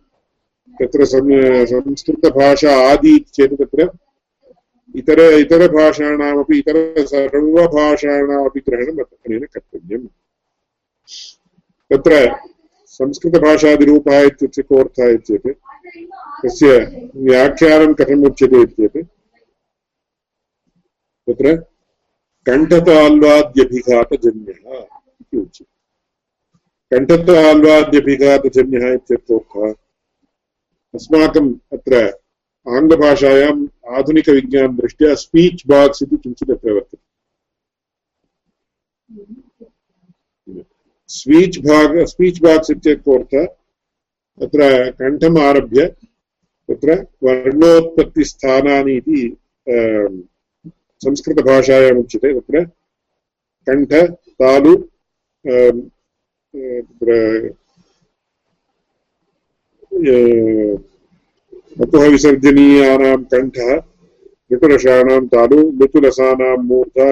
तत्र 0.80 1.06
संस्कृतभाषा 1.06 2.76
आदि 2.92 3.18
चेत् 3.34 3.54
तत्र 3.54 3.90
इतर 5.00 5.20
इतरभाषाणामपि 5.40 6.56
इतर 6.60 6.78
सर्वभाषाणामपि 7.06 8.60
ग्रहणम् 8.68 9.00
अनेन 9.00 9.44
कर्तव्यम्। 9.54 10.08
तत्र 11.92 12.14
संस्कृतभाषादिरूपः 12.98 14.18
इत्युक्ते 14.28 14.62
कोऽर्थः 14.70 15.08
इत्येत् 15.18 15.50
तस्य 16.44 16.70
व्याख्यानं 17.28 17.92
कथम् 18.00 18.26
उच्यते 18.28 18.58
इत्येत् 18.62 18.98
तत्र 21.28 21.48
कण्ठताल्वाद्यभिघातजन्यः 22.48 24.64
इति 25.22 25.38
उच्यते। 25.38 25.74
कण्ठताल्वाद्यभिघातजन्यः 26.92 28.86
इत्यर्थोऽर्थः 28.94 29.64
अस्माकम् 30.94 31.50
अत्र 31.76 31.94
आङ्ग्लभाषायाम् 32.68 33.68
आधुनिकविज्ञानदृष्ट्या 33.98 35.14
स्पीच् 35.16 35.62
बाक्स् 35.68 36.04
इति 36.04 36.18
किञ्चित् 36.18 36.52
अत्र 36.52 36.74
वर्तते 36.74 36.98
स्पीच् 41.10 41.60
भाग 41.60 42.04
स्पीच् 42.06 42.42
बाक्स् 42.44 42.72
इत्यर्थः 42.72 43.46
तत्र 44.40 44.70
कण्ठम् 45.00 45.38
आरभ्य 45.40 45.86
तत्र 46.70 46.96
वर्णोत्पत्तिस्थानानि 47.24 48.96
इति 48.98 49.22
संस्कृतभाषायाम् 51.02 52.00
उच्यते 52.00 52.34
तत्र 52.40 52.64
कण्ठ 53.68 53.94
तालु 54.42 54.76
तत्र 56.56 57.16
वपुः 61.80 62.04
विसर्जनीयानां 62.12 63.18
कण्ठः 63.32 63.70
ऋतुरसानां 64.54 65.20
तालु 65.34 65.58
ऋतुरसानां 65.82 66.56
मूर्धा 66.70 67.10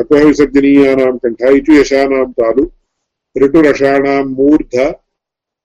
अकुः 0.00 0.22
विसर्जनीयानां 0.28 1.12
कण्ठः 1.24 1.50
इचुयशानां 1.58 2.24
तालु 2.40 2.64
ऋतुरसाणां 3.36 4.22
मूर्ध 4.38 4.74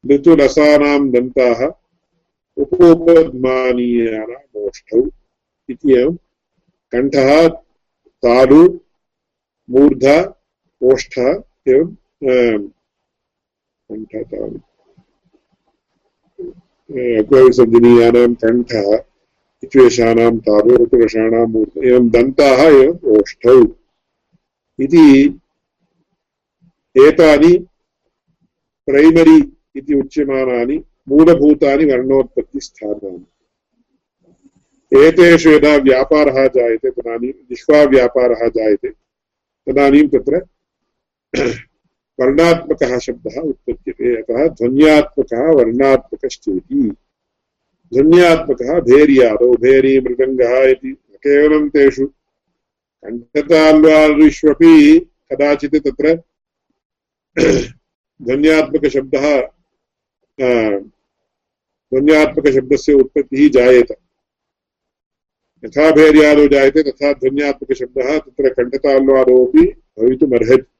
ऋतुरसानां 0.03 0.99
दन्ताः 1.13 1.61
उपोपद्मानीयानाम् 2.57 4.59
ओष्ठौ 4.65 5.01
इति 5.69 5.87
एवं 5.99 6.15
कण्ठः 6.93 7.29
तालु 8.23 8.61
मूर्ध, 9.69 10.05
ओष्ठः 10.81 11.29
एवं, 11.73 11.87
कण्ठः 13.89 14.23
तालु 14.31 14.57
अकुहविसर्जनीयानां 16.93 18.33
कण्ठः 18.33 18.87
इत्वेषाणां 19.63 20.37
तालु 20.37 20.73
ऋतुरसाणां 20.83 21.45
एवं 21.85 22.09
दन्ताः 22.09 22.59
एवम् 22.63 23.05
ओष्ठौ। 23.17 23.61
इति 24.79 25.05
एतानि 26.95 27.53
प्रैमरी 28.87 29.37
इति 29.75 29.93
उच्यमानानि, 29.93 30.77
मूलभूतानि 31.09 31.85
वर्णोत्पत्तिस्थानानि 31.85 33.23
एतेषु 34.91 35.49
यदा 35.49 35.75
व्यापारः 35.75 36.47
जायते, 36.47 36.89
तदानीं 36.89 37.31
जिह्वाव्यापारः 37.49 38.47
जायते, 38.47 38.89
तदानीं 39.67 40.07
तत्र 40.07 40.35
वर्णात्मकः 42.19 42.99
शब्दः 42.99 43.41
उत्पद्यते, 43.41 44.21
अतः 44.21 44.47
ध्वन्यात्मकः 44.47 45.51
वर्णात्मकश्चेति। 45.51 46.95
ध्वन्यात्मकः 47.93 48.79
भेर्यादौ, 48.79 49.53
भेरी 49.53 49.99
मृदङ्गः 49.99 50.69
इति 50.69 50.97
केवलं 51.15 51.69
तेषु। 51.69 52.07
कण्ठताल्वादिष्वपि 53.03 54.99
कदाचित् 54.99 55.75
तत्र 55.75 56.15
ध्वन्यात्मकशब्दः 58.21 59.41
ध्वन्यात्मकशब्दस्य 61.93 62.93
उत्पत्तिः 62.93 63.49
जायेत। 63.49 63.91
यथा 65.65 65.91
भेर्यादौ 65.91 66.47
जायते, 66.47 66.83
तथा 66.83 67.13
ध्वन्यात्मकशब्दः 67.13 68.17
तत्र 68.17 68.53
कण्ठताल्वादोपि 68.53 69.61
भवितुमर्हति। 69.99 70.72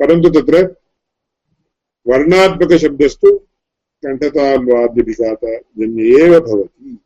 परन्तु 0.00 0.28
तत्र 0.28 0.76
वर्णात्मकशब्दस्तु 2.06 3.40
कण्ठताल्वाद्यभिघातजन्य 4.04 6.02
एव 6.02 6.40
भवति 6.40 6.98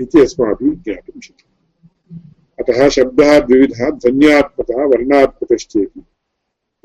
इति 0.00 0.20
अस्माभिः 0.20 0.74
ज्ञातुं 0.74 1.20
शक्यते। 1.20 2.16
अतः 2.58 2.88
शब्दः 2.88 3.40
द्विविधः, 3.40 3.90
ध्वन्यात्मकः, 3.90 4.84
वर्णात्मकश्चेति। 4.84 6.02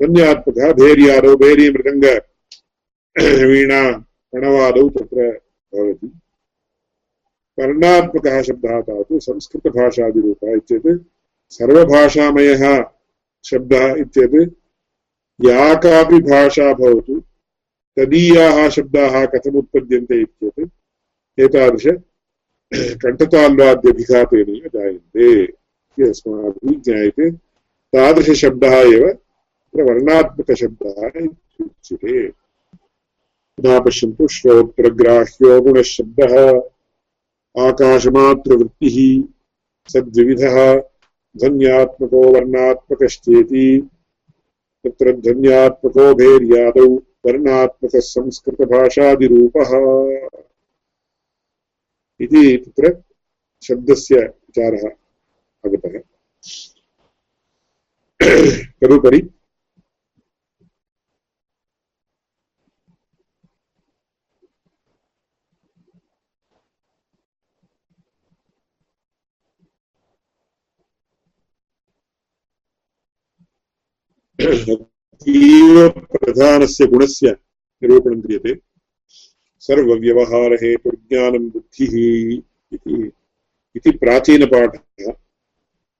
ध्वन्यात्मकः, 0.02 0.72
भेर्यादौ 0.72 1.36
भेरी 1.36 1.70
मृदङ्ग 1.70 2.20
वीणा 3.50 4.06
प्रणवादौ 4.32 4.88
तत्र 4.88 5.40
भवति। 5.74 6.20
वर्णात्मकः 7.58 8.42
शब्दः 8.42 8.80
तावत् 8.80 9.22
संस्कृतभाषादिरूपः 9.22 10.52
इत्येत् 10.52 11.02
सर्वभाषामयः 11.50 12.93
शब्दः 13.50 13.94
इत्येत् 13.94 14.52
या 15.40 15.74
कापि 15.74 16.18
भाषा 16.28 16.72
भवतु, 16.74 17.20
तदीयाः 17.96 18.68
शब्दाः 18.68 19.24
कथमुत्पद्यन्ते 19.26 20.20
इत्येत् 20.20 21.40
एतादृश 21.40 21.86
कण्ठताल्वाद्यभिघातेनैव 23.02 24.68
जायन्ते 24.74 25.26
इति 25.42 26.02
अस्माभिः 26.02 26.80
ज्ञायते। 26.80 27.30
तादृशशब्दः 27.94 28.76
एव 28.76 29.04
तत्र 29.10 29.82
वर्णात्मकशब्दः 29.82 31.06
इत्युच्यते 31.24 32.16
पश्यन्तु 33.84 34.26
श्रोत्रग्राह्यो 34.28 35.60
गुणशब्दः 35.60 36.34
आकाशमात्रवृत्तिः 37.56 38.96
सद्विविधः। 39.92 40.56
ध्वन्यात्मको 41.38 42.20
वर्णात्मकश्चेति। 42.32 43.66
तत्र 44.84 45.12
ध्वन्यात्मको 45.12 46.14
भेर्यादौ 46.14 46.86
वर्णात्मकः 47.26 48.00
संस्कृतभाषादिरूपः 48.00 49.70
इति 52.20 52.42
तत्र 52.56 53.02
शब्दस्य 53.62 54.16
विचारः 54.16 54.88
आगतः। 55.66 55.98
तदुपरि 58.80 59.20
अतीव 74.46 75.88
प्रधानस्य 75.88 76.86
गुणस्य 76.86 77.30
निरूपणं 77.82 78.20
क्रियते। 78.20 78.58
सर्वव्यवहारहेतुर्ज्ञानं 79.60 81.48
बुद्धिः 81.48 81.94
इति। 83.76 83.90
प्राचीनपाठः। 83.90 85.12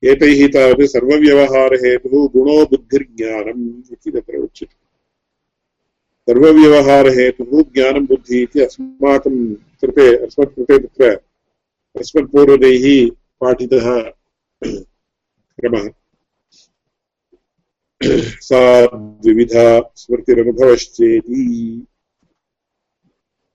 एतैः 0.04 0.48
तावत् 0.48 0.82
सर्वव्यवहारहेतुः 0.82 2.28
गुणो 2.28 2.66
बुद्धिर्ज्ञानम् 2.66 3.92
इति 3.92 4.10
तत्र 4.10 4.36
उच्यते। 4.36 4.74
सर्वव्यवहारहेतुः 6.28 7.62
ज्ञानं 7.62 8.06
बुद्धिः 8.06 8.42
इति 8.42 8.60
अस्माकं 8.60 9.54
कृते 9.54 10.16
अस्मत्कृते 10.16 10.78
तत्र 10.78 11.20
अस्मत्पूर्वजैः 12.00 13.10
पाठितः 13.40 14.00
क्रमः। 15.60 15.88
सा 18.40 18.86
द्विविधा 18.86 19.92
स्मृतिरनुभवश्चेति। 19.96 21.44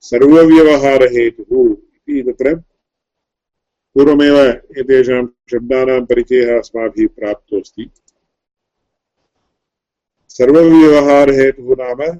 सर्वव्यवहारहेतुः 0.01 1.71
इति 1.71 2.31
तत्र 2.31 2.55
पूर्वमेव 3.95 4.37
एतेषां 4.77 5.25
शब्दानां 5.51 6.05
परिचयः 6.05 6.57
अस्माभिः 6.59 7.07
प्राप्तोऽस्ति। 7.07 7.89
सर्वव्यवहारहेतुः 10.29 11.75
नाम 11.79 12.19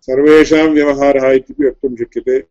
सर्वेषां 0.00 0.68
व्यवहारः 0.68 1.30
इत्यपि 1.30 1.66
वक्तुं 1.66 1.96
शक्यते। 1.96 2.44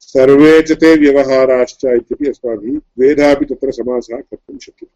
सर्वे 0.00 0.62
च 0.62 0.72
ते 0.72 0.96
व्यवहाराश्च 0.96 1.84
इत्यपि 1.84 2.28
अस्माभिः 2.28 2.78
द्वेधापि 2.78 3.44
तत्र 3.44 3.72
समासः 3.72 4.20
कर्तुं 4.20 4.58
शक्यते। 4.58 4.95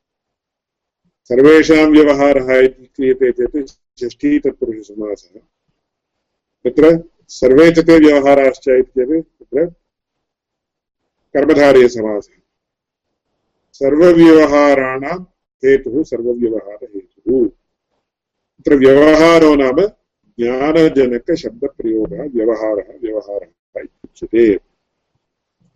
सर्वेषां 1.31 1.87
व्यवहारः 1.91 2.49
इति 2.59 2.85
क्रियते 2.97 3.31
चेत् 3.33 3.69
षष्ठी 4.01 4.39
तत्पुरुषसमासः। 4.39 5.39
तत्र 6.65 7.05
सर्वे 7.29 7.71
च 7.71 7.79
ते 7.79 7.99
व्यवहाराश्च 7.99 8.69
इत्येतत् 8.69 9.29
तत्र 9.39 9.67
कर्मधारयसमासः। 11.35 12.39
सर्वव्यवहाराणां 13.73 15.19
हेतुः 15.63 16.03
सर्वव्यवहारहेतुः 16.03 17.49
तत्र 17.49 18.75
व्यवहारो 18.77 19.55
नाम 19.55 19.79
ज्ञानजनकशब्दप्रयोगः, 20.39 22.23
व्यवहारः 22.37 22.89
व्यवहारः 23.03 23.81
इत्युच्यते। 23.81 24.47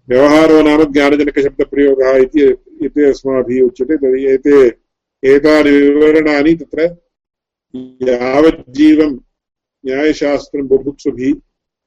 व्यवहारो 0.09 0.63
नाम 0.63 0.85
ज्ञानजनकशब्दप्रयोगः 0.93 2.17
इति 2.17 3.03
अस्माभिः 3.05 3.67
उच्यते 3.67 3.95
एते 4.35 4.84
एतानि 5.25 5.71
विवरणानि 5.71 6.55
तत्र 6.61 6.87
यावज्जीवं 8.09 9.13
न्यायशास्त्रं 9.85 10.67
बुभुत्सुभिः 10.69 11.33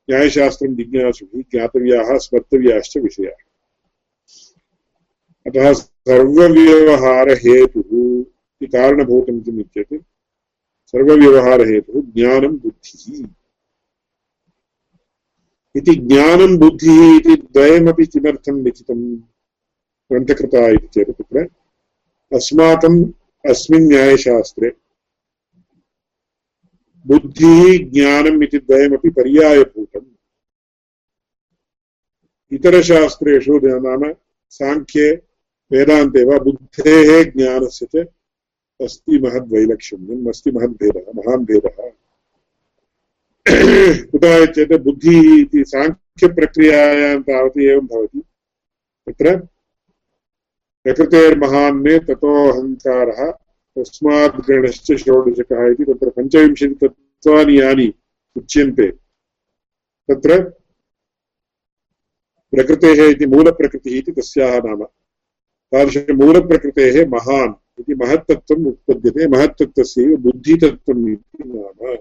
न्यायशास्त्रं 0.09 0.75
जिज्ञासुभिः 0.75 1.43
ज्ञातव्याः 1.51 2.09
स्मर्तव्याश्च 2.25 2.97
विषयाः 2.97 3.39
अतः 5.45 5.71
सर्वव्यवहारहेतुः 6.09 7.91
इति 8.61 8.67
कारणभूतं 8.67 9.39
किम् 9.41 9.59
इत्येतत् 9.61 10.03
सर्वव्यवहारहेतुः 10.93 12.01
ज्ञानं 12.15 12.57
बुद्धिः 12.57 13.25
इति 15.75 15.95
ज्ञानं 16.07 16.57
बुद्धिः 16.57 16.99
इति 17.15 17.35
द्वयमपि 17.35 18.05
किमर्थं 18.05 18.63
लिखितं 18.63 18.99
ग्रन्थकृता 20.11 20.67
इति 20.69 20.87
चेत् 20.93 21.11
तत्र 21.11 21.47
अस्माकम् 22.31 22.99
अस्मिन् 23.51 23.87
न्यायशास्त्रे 23.87 24.69
बुद्धिः 27.05 27.61
ज्ञानम् 27.91 28.43
इति 28.43 28.57
द्वयमपि 28.59 29.09
पर्यायभूतम्। 29.17 30.05
इतरशास्त्रेषु 32.51 33.59
नाम 33.63 34.03
साङ्ख्ये 34.59 35.07
वेदान्ते 35.71 36.23
वा 36.23 36.37
बुद्धेः 36.43 37.09
ज्ञानस्य 37.31 37.85
च 37.85 38.05
अस्ति 38.79 39.19
महद्वैलक्षण्यम्, 39.19 40.29
अस्ति 40.29 40.51
महद्भेदः 40.51 41.11
महान् 41.15 41.45
भेदः 41.45 41.77
कुतः 44.11 44.45
चेत् 44.45 44.73
बुद्धिः 44.83 45.23
इति 45.41 45.63
साङ्ख्यप्रक्रियायां 45.67 47.21
तावत् 47.21 47.57
एवं 47.61 47.85
भवति। 47.87 48.21
तत्र 49.07 49.35
प्रकृतेर्महान्ने 50.87 51.99
ततोऽहङ्कारः 51.99 53.31
तस्मात् 53.77 54.49
गणश्च 54.49 54.93
षोडशकः 54.93 55.71
इति 55.71 55.85
तत्र 55.85 56.09
पञ्चविंशतितत्त्वानि 56.09 57.61
यानि 57.61 57.93
उच्यन्ते। 58.37 58.91
तत्र 60.09 60.43
प्रकृतेः 62.51 63.09
इति 63.09 63.25
मूलप्रकृतिः 63.25 63.97
इति 63.97 64.11
तस्याः 64.11 64.59
नाम। 64.59 64.83
तादृशमूलप्रकृतेः 65.71 67.09
महान् 67.09 67.53
इति 67.79 67.95
महत्तत्त्वम् 67.95 68.67
उत्पद्यते। 68.67 69.27
महत्तत्त्वस्यैव 69.27 70.17
बुद्धितत्त्वम् 70.17 71.09
इति 71.09 71.43
नाम। 71.45 71.95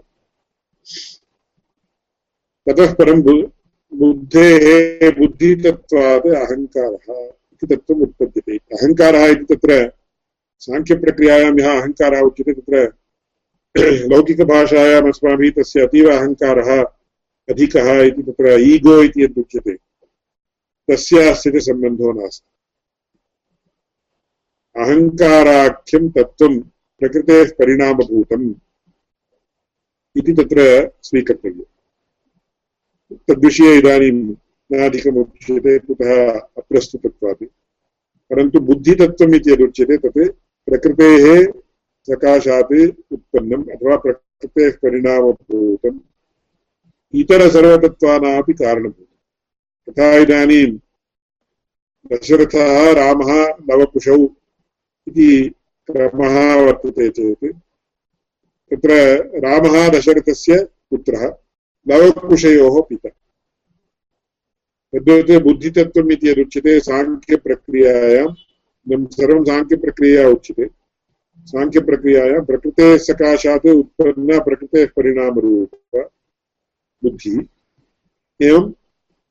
ततः 2.68 2.94
परं 2.94 3.22
बुद्धेः 3.94 5.18
बुद्धितत्त्वात् 5.18 6.27
अहङ्कारः। 6.27 7.36
इति 7.57 7.66
तत्त्वम् 7.75 8.03
उत्पद्यते 8.03 8.57
अहङ्कारः 8.77 9.27
इति 9.35 9.55
तत्र 9.55 9.73
साङ्ख्यप्रक्रियायां 10.66 11.53
यः 11.59 11.71
अहङ्कारः 11.73 12.21
उच्यते, 12.29 12.53
तत्र 12.53 12.77
लौकिकभाषायाम् 14.11 15.09
अस्माभिः 15.09 15.51
तस्य 15.57 15.81
अतीव 15.87 16.11
अहङ्कारः 16.12 16.71
अधिकः 17.49 17.88
इति 18.03 18.23
तत्र 18.29 18.59
ईगो 18.75 19.03
इति 19.03 19.23
यदुच्यते 19.25 19.75
तस्यास्य 20.88 21.51
च 21.51 21.62
सम्बन्धो 21.64 22.12
नास्ति। 22.21 22.49
अहङ्काराख्यं 24.77 26.09
तत्त्वं 26.16 26.61
प्रकृतेः 27.01 27.51
परिणामभूतम् 27.59 28.49
इति 30.16 30.33
तत्र 30.33 30.61
तद्विषये 33.29 33.77
इदानीं 33.79 34.19
नाधिकम् 34.72 35.16
उच्यते 35.16 35.79
कुतः 35.79 36.31
अप्रस्तुतत्वात् 36.31 37.44
परन्तु 38.31 38.61
बुद्धितत्त्वम् 38.61 39.35
इति 39.35 39.52
यदुच्यते 39.52 39.96
तत् 39.96 40.18
प्रकृतेः 40.66 41.52
सकाशात् 42.07 42.72
उत्पन्नम् 43.12 43.68
अथवा 43.68 43.96
प्रकृतेः 43.96 44.70
परिणामभूतम्। 44.83 46.00
इतरसर्वतत्त्वानामपि 47.14 48.52
कारणभूतम्। 48.52 49.92
तथा 49.92 50.16
इदानीं 50.16 50.79
दशरथः 52.12 52.92
रामः 52.92 53.48
नवकुशौ 53.48 54.16
इति 55.09 55.55
क्रमः 55.90 56.55
वर्तते 56.55 57.09
चेत्, 57.09 57.44
तत्र 58.70 58.90
रामः 59.44 59.88
दशरथस्य 59.88 60.68
पुत्रः 60.90 61.35
लवकुशयोः 61.88 62.83
पिता। 62.83 63.09
तद्वत् 64.96 65.42
बुद्धितत्त्वम् 65.42 66.12
इति 66.12 66.28
यदुच्यते 66.28 66.80
साङ्ख्यप्रक्रियायां 66.80 68.28
सर्वं 69.06 69.44
साङ्ख्यप्रक्रिया 69.44 70.28
उच्यते। 70.28 70.66
साङ्ख्यप्रक्रियायां 71.46 72.44
प्रकृतेः 72.44 72.96
सकाशात् 72.98 73.66
उत्पन्न 73.66 74.38
प्रकृतेः 74.40 74.87
परिणामरूप 74.96 75.70
बुद्धिः। 77.02 77.40
एवम् 78.42 78.72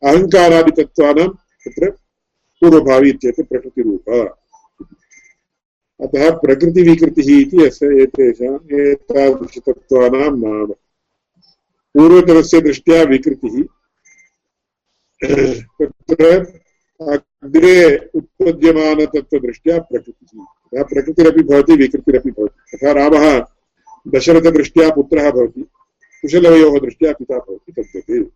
अहङ्कारादितत्त्वानां 0.04 1.28
तत्र 1.28 1.90
पूर्वभावी 2.62 3.10
इत्येतत् 3.10 3.50
प्रकृतिरूप। 3.50 4.10
अतः 6.02 6.30
प्रकृतिविकृतिः 6.38 7.40
इति 7.40 7.66
अस्य 7.66 7.88
एतेषाम् 8.04 8.74
एतादृशतत्त्वानां 8.80 10.30
नाम। 10.38 10.72
पूर्वतरस्य 11.96 12.62
दृष्ट्या 12.62 13.04
विकृतिः 13.04 13.64
तत्र 15.24 16.26
अग्रे 17.02 17.98
उत्पद्यमानतत्त्वदृष्ट्या 18.16 19.80
प्रकृतिः। 19.80 20.44
तथा 20.44 20.84
प्रकृतिरपि 20.84 21.44
भवति, 21.44 21.76
विकृतिरपि 21.76 22.32
भवति। 22.32 22.78
तथा 22.78 22.92
रामः 22.92 23.46
दशरथदृष्ट्या 24.08 24.90
पुत्रः 24.90 25.32
भवति 25.32 25.62
दृष्ट्या 26.80 27.14
पिता 27.14 27.38
भवति, 27.38 27.72
तद्वत्। 27.72 28.30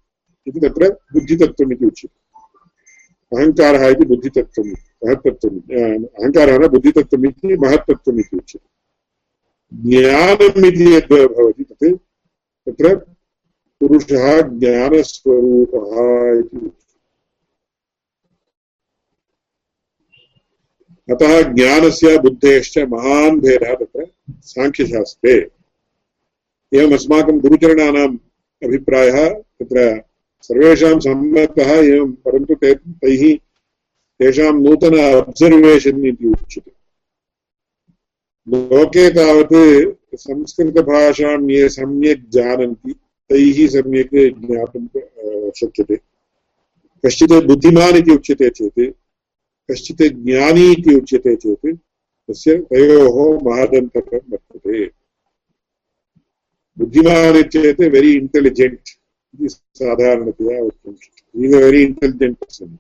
इति 0.47 0.59
तत्र 0.59 0.89
बुद्धितत्त्वम् 1.13 1.71
इति 1.71 1.85
उच्यते। 1.85 2.19
अहङ्कारः 3.37 3.87
इति 3.87 4.05
बुद्धितत्त्वम् 4.05 4.71
महत्तत्त्वम् 5.07 5.61
अहङ्कारः 6.05 6.57
न, 6.57 6.67
बुद्धितत्त्वम् 6.67 7.25
इति 7.25 7.57
महत्तत्त्वम् 7.57 8.19
इति 8.19 8.37
उच्यते। 8.37 8.69
ज्ञानम् 9.89 10.65
इति 10.65 11.01
तत्, 11.01 11.97
तत्र 12.69 13.18
पुरुषः 13.81 14.41
ज्ञानस्वरूपः 14.41 15.91
इति। 16.39 16.71
अतः 21.09 21.41
ज्ञानस्य 21.53 22.17
बुद्धेश्च 22.17 22.77
महान् 22.77 23.39
भेदः 23.39 23.73
तत्र 23.75 24.05
साङ्ख्यशास्त्रे 24.43 25.33
एवम् 26.71 26.93
अस्माकं 26.93 27.39
गुरुचरणानाम् 27.39 28.17
अभिप्रायः 28.63 29.29
तत्र 29.29 30.03
सर्वेषां 30.41 30.99
सम्मतः 30.99 31.71
एवं 31.71 32.11
परन्तु 32.25 32.55
ते 32.55 32.73
तैः 32.75 33.23
तेषां 34.19 34.53
नूतन 34.53 34.97
अब्सर्वेशन् 34.99 36.05
इति 36.05 36.27
उच्यते। 36.27 36.71
लोके 38.47 39.09
तावत् 39.09 39.57
संस्कृतभाषां 40.15 41.49
ये 41.49 41.69
सम्यक् 41.69 42.29
जानन्ति 42.29 42.95
तैः 43.29 43.67
सम्यक् 43.67 44.15
ज्ञातुं 44.39 44.85
शक्यते। 45.51 45.95
कश्चित् 47.03 47.33
बुद्धिमान् 47.47 47.97
इति 47.97 48.11
उच्यते 48.11 48.49
चेत्, 48.49 48.79
कश्चित् 49.71 50.01
ज्ञानी 50.25 50.71
इति 50.71 50.95
उच्यते 50.95 51.35
चेत्, 51.35 51.65
तस्य 52.29 52.57
तयोः 52.57 53.15
महदन्तरं 53.43 54.19
वर्तते। 54.31 54.85
बुद्धिमान् 56.77 57.43
चेत् 57.43 57.81
वेरि 57.81 58.11
इण्टेलिजेण्ट् 58.11 58.89
इति 59.33 59.49
साधारणतया 59.49 60.63
वक्तुं 60.63 60.93
शक्यते। 60.93 61.57
वेरि 61.57 61.81
इण्टेलिजेण्ट् 61.83 62.37
पर्सन् 62.37 62.77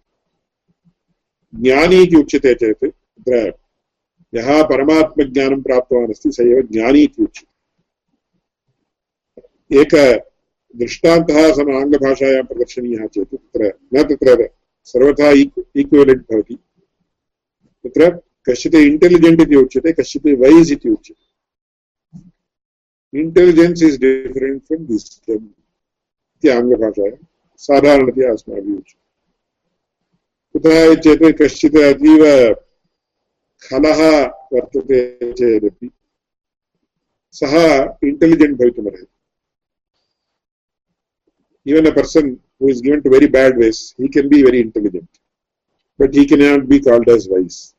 ज्ञानी 1.53 2.03
इति 2.03 2.15
उच्यते 2.15 2.53
चेत्, 2.53 2.85
तत्र 2.85 3.53
यः 4.33 4.63
परमात्मज्ञानं 4.63 5.61
प्राप्तवान् 5.61 6.09
अस्ति, 6.09 6.31
स 6.31 6.39
एव 6.39 6.61
ज्ञानी 6.71 6.99
इति 6.99 7.23
उच्यते। 7.23 7.47
एक 9.81 9.93
दृष्टान्तः 10.75 11.53
सम 11.53 11.69
आङ्ग्लभाषायां 11.75 12.43
प्रदर्शनीयः 12.45 13.05
चेत् 13.05 13.35
तत्र 13.35 13.73
न 13.93 14.03
तत्र 14.03 14.49
सर्वथा 14.85 15.29
ईक्वेलेण्ट् 15.31 16.31
भवति। 16.31 16.55
तत्र 17.85 18.09
कश्चित् 18.49 18.75
इण्टेलिजेण्ट् 18.75 19.41
इति 19.41 19.55
उच्यते, 19.55 19.91
कश्चित् 19.91 20.25
वैस् 20.25 20.71
इति 20.71 20.89
उच्यते। 20.89 21.25
इण्टेलिजेन्स् 23.19 23.83
इस् 23.83 23.99
डिफरेण्ट् 23.99 24.63
फ्रम् 24.65 24.87
इति 24.95 26.47
आङ्ग्लभाषायां 26.49 27.17
साधारणतया 27.57 28.31
अस्माभिः 28.31 28.77
उच्यते। 28.77 28.97
कुतः 30.53 30.95
चेत् 30.95 31.37
कश्चित् 31.41 31.77
अतीव 31.77 32.23
खलः 33.61 33.99
वर्तते 34.53 34.99
चेदपि 35.33 35.89
सः 37.31 37.53
इण्टेलिजेण्ट् 38.07 38.59
भवितुमर्हति। 38.59 39.07
Even 41.65 41.87
a 41.87 41.91
person 41.91 42.39
who 42.59 42.69
is 42.69 42.81
given 42.81 43.03
to 43.03 43.09
very 43.09 43.27
bad 43.27 43.57
ways, 43.57 43.95
he 43.97 44.07
can 44.07 44.29
be 44.29 44.43
very 44.43 44.61
intelligent, 44.61 45.09
but 45.99 46.13
he 46.13 46.25
cannot 46.25 46.67
be 46.67 46.79
called 46.79 47.09
as 47.09 47.27
wise. 47.29 47.75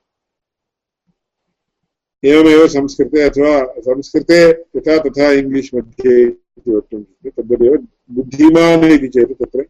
एवमेव 2.23 2.67
संस्कृते 2.69 3.21
अथवा 3.29 3.53
संस्कृते 3.81 4.39
यथा 4.77 4.97
तथा 5.05 5.31
इङ्ग्लिश् 5.41 5.75
मध्ये 5.75 6.17
इति 6.25 6.71
वक्तुं 6.71 7.01
शक्यते 7.03 7.31
तद्वदेव 7.31 7.77
बुद्धिमान् 8.17 8.85
इति 8.85 9.09
चेत् 9.09 9.33
तत्र 9.41 9.65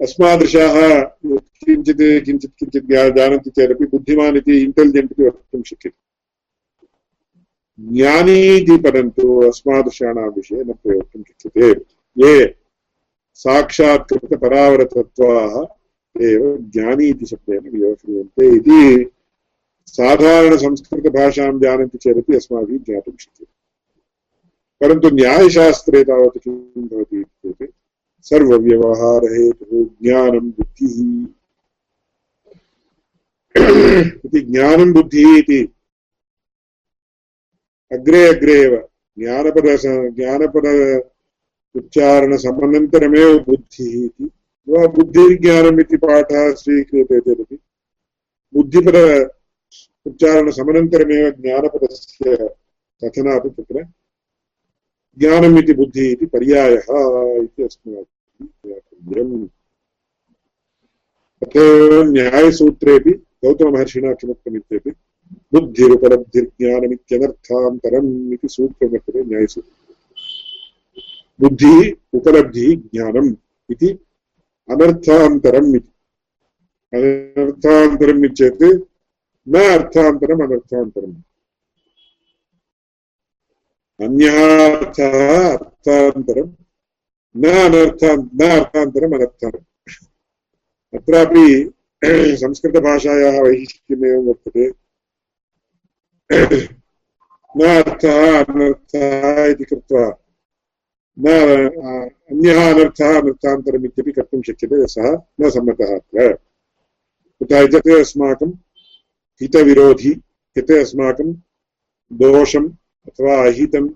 अस्मादृशाः 0.00 0.76
किञ्चित् 1.64 2.00
किञ्चित् 2.26 2.56
किञ्चित् 2.58 2.86
जानन्ति 3.18 3.50
चेदपि 3.50 3.86
बुद्धिमान् 3.92 4.36
इति 4.36 4.54
इण्टेलिजेण्ट् 4.62 5.12
इति 5.12 5.24
वक्तुं 5.24 5.62
शक्यते। 5.62 5.96
ज्ञानी 7.78 8.38
इति 8.56 8.76
पदं 8.88 9.10
तु 9.10 9.24
अस्मादृशाणां 9.48 10.28
विषये 10.32 10.64
न 10.64 10.72
प्रयोक्तुं 10.72 11.22
शक्यते। 11.22 11.70
ये 12.16 12.61
साक्षात्कृतपरावरतत्त्वाः 13.34 15.66
एव 16.16 16.56
ज्ञानी 16.72 17.06
इति 17.06 17.26
शब्देन 17.26 17.70
व्यवह्रियन्ते 17.70 18.56
इति 18.56 19.10
साधारणसंस्कृतभाषां 19.86 21.60
जानन्ति 21.60 21.98
चेदपि 21.98 22.36
अस्माभिः 22.36 22.78
ज्ञातुं 22.78 23.12
शक्यते। 23.20 23.52
परन्तु 24.80 25.10
न्यायशास्त्रे 25.10 26.04
तावत् 26.04 26.38
किं 26.38 26.86
भवति 26.86 27.20
इत्युक्ते 27.20 27.68
सर्वव्यवहारहेतुः 28.22 29.86
ज्ञानं 30.02 30.50
बुद्धिः। 30.50 31.26
इति 34.26 34.40
ज्ञानं 34.40 34.92
बुद्धिः 34.92 35.38
इति 35.38 35.72
अग्रे 37.92 38.28
अग्रे 38.28 38.62
एव 38.62 38.88
ज्ञानपद 39.18 39.66
ज्ञानपद 40.16 40.66
उच्चारणसमनन्तरमेव 41.74 43.38
बुद्धिः 43.38 44.04
इति। 44.04 44.30
वा 44.68 44.86
बुद्धिर्ज्ञानम् 44.86 45.96
पाठः 45.96 46.54
स्वीक्रियते 46.54 47.20
चेदपि। 47.20 47.58
बुद्धिपद 48.54 49.30
उच्चारणसमनन्तरमेव 50.06 51.30
ज्ञानपदस्य 51.30 52.48
कथनात् 53.04 53.46
तत्र। 53.46 53.86
ज्ञानम् 55.18 55.58
इति 55.58 55.72
बुद्धिः 55.72 56.10
इति 56.10 56.26
पर्यायः 56.26 56.82
इति 57.42 57.62
अस्माभिः 57.62 59.46
अतः 61.42 62.04
न्यायसूत्रेपि 62.04 63.10
गौतममहर्षिणा 63.10 64.12
किमुक्तमित्यपि 64.12 64.90
बुद्धिरुपलब्धिर्ज्ञानमित्यनर्थान्तरम् 65.52 68.32
इति 68.32 68.48
बुद्धिः, 71.42 71.92
उपलब्धिः, 72.14 72.76
ज्ञानम् 72.76 73.34
इति 73.70 73.88
अनर्थान्तरम् 74.70 75.76
इति। 75.76 75.88
अनर्थान्तरम् 76.94 78.24
न 79.48 79.54
अर्थान्तरम्, 79.54 80.42
अनर्थान्तरम्। 80.42 81.14
अन्यः 84.00 84.76
अर्थः 84.76 85.52
अर्थान्तरं 85.52 86.48
न 87.36 87.44
अनर्था 87.44 88.14
न 88.14 88.60
अर्थान्तरम्, 88.60 89.14
अनर्थान्तरम्। 89.14 89.64
अत्रापि 90.98 91.72
संस्कृतभाषायाः 92.36 93.42
वैशिष्ट्यमेव 93.42 94.20
वर्तते। 94.20 94.70
न 97.56 97.82
अर्थः, 97.82 98.44
अनर्थः 98.44 99.44
इति 99.44 99.64
कृत्वा 99.64 100.21
न 101.18 101.26
अन्यः 102.30 102.58
अनर्थः 102.72 103.10
अनर्थान्तरम् 103.20 103.84
इत्यपि 103.84 104.12
कर्तुं 104.12 104.42
शक्यते 104.42 104.86
सः 104.86 105.08
न 105.40 105.50
सम्मतः 105.50 105.94
अत्र। 105.94 106.32
कुतः 107.40 107.66
चेत् 107.66 107.88
अस्माकं 107.88 108.50
हितविरोधी 109.40 110.12
यत् 110.56 110.70
अस्माकं 110.72 111.32
दोषम् 112.10 112.68
अथवा 113.08 113.34
अहितम् 113.48 113.88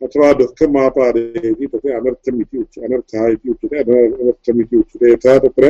अथवा 0.00 0.32
दुःखम् 0.32 0.76
आपादयति 0.78 1.66
तत् 1.66 1.86
अनर्थम् 1.98 2.40
इति 2.40 2.58
उच्य, 2.58 2.80
अनर्थः 2.80 3.26
इति 3.32 3.48
उच्यते 3.50 3.78
अनर्थम् 3.80 4.60
इति 4.60 4.76
उच्यते। 4.76 5.12
यथा 5.12 5.38
तत्र 5.38 5.64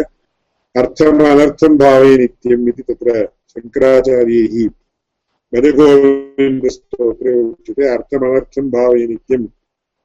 अर्थम् 0.74 1.20
अनर्थं 1.24 1.76
भावे 1.78 2.16
नित्यम् 2.18 2.68
इति 2.68 2.82
तत्र 2.82 3.28
शङ्कराचार्यैः 3.52 4.56
उच्यते, 7.52 7.84
अर्थमनर्थं 7.88 8.64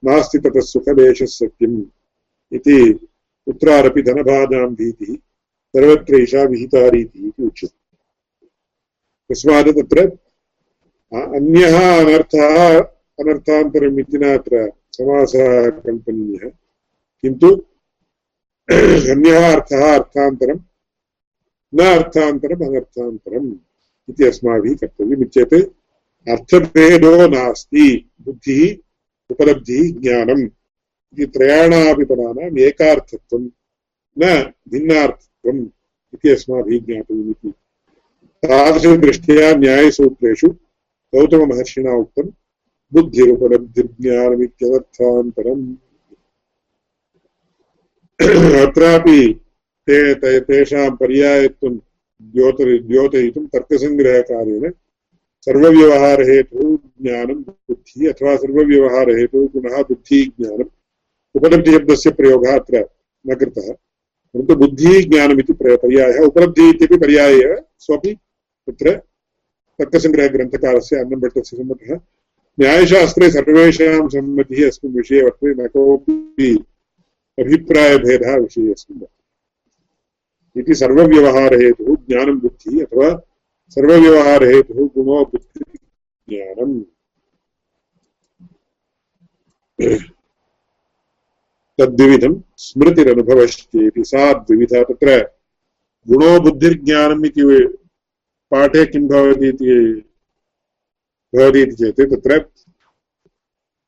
नास्ति 0.05 0.39
ततः 0.39 0.59
सुखदेशः 0.59 1.25
सत्यम् 1.25 1.83
इति 2.51 2.93
कुत्रारपि 3.45 4.01
धनभाजां 4.01 4.75
भीतिः 4.75 5.15
सर्वत्र 5.75 6.15
एषा 6.15 6.43
विहिता 6.43 6.89
रीतिः 6.89 7.27
इति 7.27 7.43
उच्यते। 7.43 7.79
तस्मात् 9.29 9.67
तत्र 9.67 10.05
अन्यः 11.35 11.99
अनर्थः 11.99 12.79
अनर्थान्तरम् 13.19 13.99
इति 13.99 14.17
न 14.17 14.37
अत्र 14.37 14.71
समासः 14.91 15.69
कल्पनीयः। 15.69 16.49
किन्तु 17.21 17.55
अन्यः 19.11 19.53
अर्थः 19.53 19.99
न 21.75 21.79
अर्थान्तरम्, 21.79 22.63
अनर्थान्तरम् 22.63 23.53
इति 24.09 24.23
अस्माभिः 24.23 24.75
कर्तव्यम् 24.75 25.21
इत्येत् 25.21 25.53
अर्थभेदो 26.29 27.27
नास्ति। 27.27 28.11
बुद्धिः 28.21 28.88
उपलब्धिः 29.31 29.83
ज्ञानम् 30.01 30.43
इति 31.13 31.25
त्रयाणामपि 31.33 32.05
पदानाम् 32.05 32.57
न 34.19 34.21
भिन्नार्थत्वम् 34.71 35.61
इति 36.13 36.27
अस्माभिः 36.29 36.79
ज्ञातव्यम् 36.85 37.29
इति। 37.29 37.49
तादृशदृष्ट्या 38.43 39.47
न्यायसूत्रेषु 39.61 40.49
गौतममहर्षिणा 41.13 41.93
उक्तं 42.01 42.27
बुद्धिरुपलब्धिर्ज्ञानमित्यर्थान्तरम् 42.93 45.65
अत्रापि 48.65 49.19
ते 49.89 49.97
तेषां 50.39 50.89
पर्यायत्वं 50.95 51.73
द्योतयि 52.33 52.75
द्योतयितुं 52.89 53.45
तर्कसङ्ग्रहकारेण 53.53 54.63
सर्वव्यवहारहेतुः 55.41 56.77
ज्ञानं, 57.01 57.35
बुद्धिः, 57.35 58.13
अथवा 58.13 58.35
सर्वव्यवहारहेतुः 58.35 59.47
पुनः 59.47 59.81
बुद्धिः 59.81 60.25
ज्ञानम्। 60.25 60.65
उपलब्धिशब्दस्य 61.35 62.09
प्रयोगः 62.09 62.55
अत्र 62.55 62.85
न 63.27 63.35
कृतः। 63.35 63.73
परन्तु 64.33 64.55
बुद्धिः 64.55 65.09
ज्ञानमिति 65.09 65.53
पर्यायः, 65.53 66.19
उपलब्धिः 66.19 66.69
इत्यपि 66.69 66.97
पर्याय 66.97 67.33
एव 67.33 67.63
स्वपि 67.79 68.17
तत्र 68.69 68.91
तर्कसङ्ग्रहग्रन्थकारस्य 69.79 70.95
अन्नभट्टस्य 70.95 71.57
सम्मतः। 71.57 71.99
न्यायशास्त्रे 72.59 73.31
सर्वेषां 73.31 74.09
सम्मतिः 74.09 74.67
अस्मिन् 74.67 74.95
विषये 74.95 75.23
वर्तते, 75.23 75.63
न 75.63 75.67
कोऽपि 75.67 76.63
अभिप्रायभेदः 77.39 78.35
विषये 78.35 78.71
अस्मिन् 78.71 79.03
इति 80.59 80.75
सर्वव्यवहारहेतुः, 80.75 81.95
ज्ञानं, 81.95 82.39
बुद्धिः 82.39 82.85
अथवा 82.85 83.21
सर्वव्यवहारहेतुः 83.75 84.85
गुणो 84.93 85.17
बुद्धिज्ञानम् 85.31 86.77
तद्विविधं 91.79 92.33
स्मृतिरनुभवश्चेति 92.65 94.03
सा 94.03 94.31
द्विविधा 94.33 94.81
तत्र 94.83 95.17
गुणो 96.07 96.31
बुद्धिर्ज्ञानम् 96.45 97.25
इति 97.25 97.43
पाठे 98.51 98.85
किं 98.85 99.07
भवति 99.07 99.47
इति 99.47 99.75
भवति 101.33 101.61
इति 101.61 101.75
चेत् 101.75 102.01
तत्र 102.13 102.39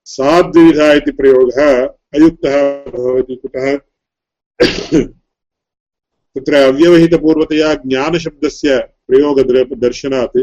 साद्विविधा 0.08 0.92
इति 0.94 1.12
प्रयोगः 1.20 1.72
अयुक्तः 2.16 2.56
भवति 2.92 3.36
कुतः? 3.36 3.78
तत्र 6.36 6.56
अव्यवहितपूर्वतया 6.68 7.74
ज्ञानशब्दस्य 7.86 8.78
प्रयोगदर्शनात् 9.12 10.38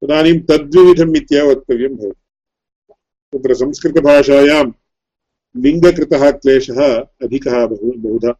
तदानीं 0.00 0.40
तद्विविधम् 0.40 1.16
इत्येव 1.16 1.50
वक्तव्यं 1.50 1.96
भवति। 1.96 2.22
तत्र 3.32 3.54
संस्कृतभाषायां 3.54 4.72
लिङ्गकृतः 5.56 6.30
क्लेशः 6.30 6.94
अधिकः 7.22 7.66
बहु, 7.66 7.92
बहुधा। 7.96 8.30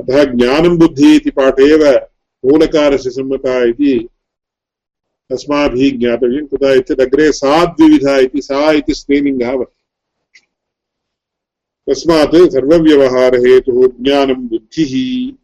अतः 0.00 0.24
ज्ञानं, 0.24 0.78
बुद्धिः 0.78 1.16
इति 1.16 1.30
पाठे 1.30 1.74
एव 1.74 1.94
मूलकारस्य 2.44 3.10
सम्मता 3.10 3.64
इति 3.64 4.08
अस्माभिः 5.32 5.98
ज्ञातव्यं। 5.98 6.46
कुतः 6.46 6.72
इत्यदग्रे 6.72 7.32
साद्विविधा 7.32 8.18
इति 8.18 8.42
सा 8.42 8.72
इति 8.72 8.94
स्त्रीलिङ्गः 8.94 9.52
वर्तते। 9.52 9.77
तस्मात् 11.88 12.52
सर्वव्यवहारहेतुः 12.52 13.88
ज्ञानं 14.00 14.48
बुद्धिः 14.48 14.92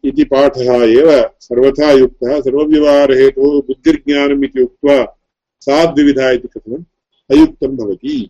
इति 0.09 0.23
पाठः 0.23 0.83
एव। 0.83 1.29
सर्वथा 1.39 1.91
युक्तः। 1.91 2.41
सर्वव्यवहारहेतुः 2.41 3.61
बुद्धिर्ज्ञानम् 3.61 4.43
इति 4.43 4.61
उक्त्वा 4.61 5.17
साद्विविधा 5.59 6.31
इति 6.31 6.47
कथनम् 6.47 6.83
अयुक्तं 7.31 7.77
भवति। 7.77 8.29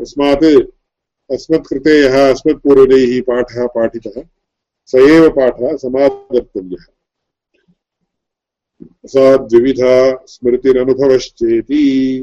तस्मात् 0.00 0.44
अस्मत्कृते 1.32 2.00
यः 2.00 2.30
अस्मत्पूर्वजैः 2.30 3.20
पाठः 3.20 3.66
पाठितः, 3.66 4.22
स 4.86 4.94
एव 4.94 5.30
पाठः 5.30 5.76
समादर्तव्यः। 5.76 6.84
साद्विविधा 9.06 10.24
स्मृतिरनुभवश्चेति। 10.26 12.18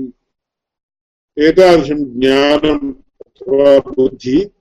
एतादृशं 1.39 2.19
ज्ञानम् 2.19 2.93
अथवा 3.25 3.79
बुद्धिः 3.79 4.58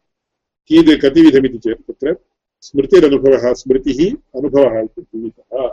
कीद 0.70 0.88
कतिविधमिति 1.04 1.58
चेत् 1.58 1.86
तत्र 1.88 2.16
स्मृतिरनुभवः 2.62 3.52
स्मृतिः 3.54 4.00
अनुभवः 4.38 4.80
इति 4.80 5.02
द्विविधः 5.02 5.68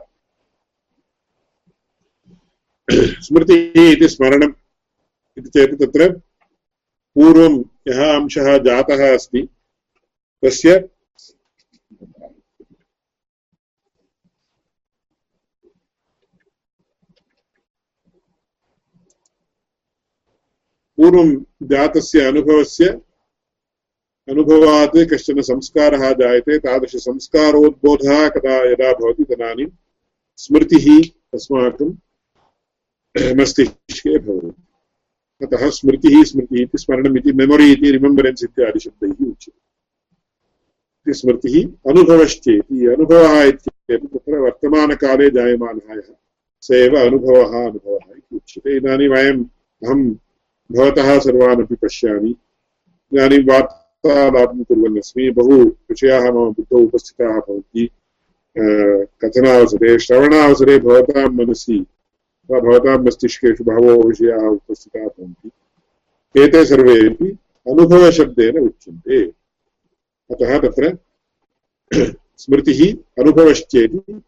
स्मृतिः 3.25 3.91
इति 3.91 4.07
स्मरणम् 4.07 4.53
इति 5.37 5.49
चेत् 5.49 5.79
तत्र 5.81 6.09
पूर्वं 7.15 7.53
यः 7.87 8.01
अंशः 8.15 8.57
जातः 8.57 9.13
अस्ति, 9.13 9.41
तस्य 10.43 10.77
पूर्वं 20.97 21.35
जातस्य 21.71 22.25
अनुभवस्य 22.27 22.89
अनुभवात् 24.29 25.13
कश्चन 25.13 25.41
संस्कारः 25.41 26.11
जायते 26.11 26.57
तादृशसंस्कारोद्बोधः 26.57 28.29
कदा 28.29 28.71
यदा 28.71 28.93
भवति 28.93 29.23
तदानीं 29.23 29.65
स्मृतिः 30.37 31.09
अस्माकं 31.33 31.89
मस्तिष्के 33.41 34.17
भवति। 34.19 34.63
अतः 35.45 35.69
स्मृतिः 35.69 36.23
स्मृतिः 36.23 36.61
इति 36.61 36.77
स्मरणम् 36.77 37.17
इति 37.17 37.31
मेमोरि 37.33 37.71
इति 37.71 37.91
रिमेम्बरेन्स् 37.91 38.43
इत्यादिशब्दैः 38.43 39.31
उच्यते। 39.31 41.13
स्मृतिः 41.13 41.91
अनुभवश्चेति, 41.91 42.85
अनुभवः 42.85 43.43
इत्येतत् 43.43 44.13
तत्र 44.13 44.37
वर्तमानकाले 44.37 45.29
जायमानः 45.29 45.95
यः, 45.95 46.15
स 46.61 46.71
एव 46.71 46.99
अनुभवः 46.99 47.65
अनुभवः 47.65 48.13
इति 48.17 48.35
उच्यते। 48.35 48.77
इदानीं 48.77 49.09
वयम्, 49.09 49.45
अहं 49.83 50.11
भवतः 50.71 51.19
सर्वानपि 51.19 51.75
पश्यामि। 51.75 52.35
इदानीं 53.13 53.43
वार्ता 53.43 53.81
वार्तालापं 54.05 54.63
कुर्वन्नस्मि 54.63 55.31
बहु 55.31 55.63
विषयाः 55.63 56.31
मम 56.31 56.51
बुद्धौ 56.51 56.77
उपस्थिताः 56.77 57.39
भवन्ति। 57.39 57.89
कथनावसरे, 59.23 59.99
श्रवणावसरे 59.99 60.79
भवतां 60.79 61.29
मनसि 61.29 61.85
वा 62.51 62.59
भवतां 62.59 62.99
मस्तिष्केषु 62.99 63.63
बहवो 63.63 64.07
विषयाः 64.07 64.47
उपस्थिताः 64.47 65.03
भवन्ति। 65.03 65.49
एते 66.43 66.65
सर्वेपि 66.65 67.37
अनुभवशब्देन 67.67 68.59
उच्यन्ते। 68.59 69.23
अतः 70.31 70.59
तत्र 70.59 70.97
स्मृतिः 72.37 72.97
अनुभवश्चेति 73.23 74.21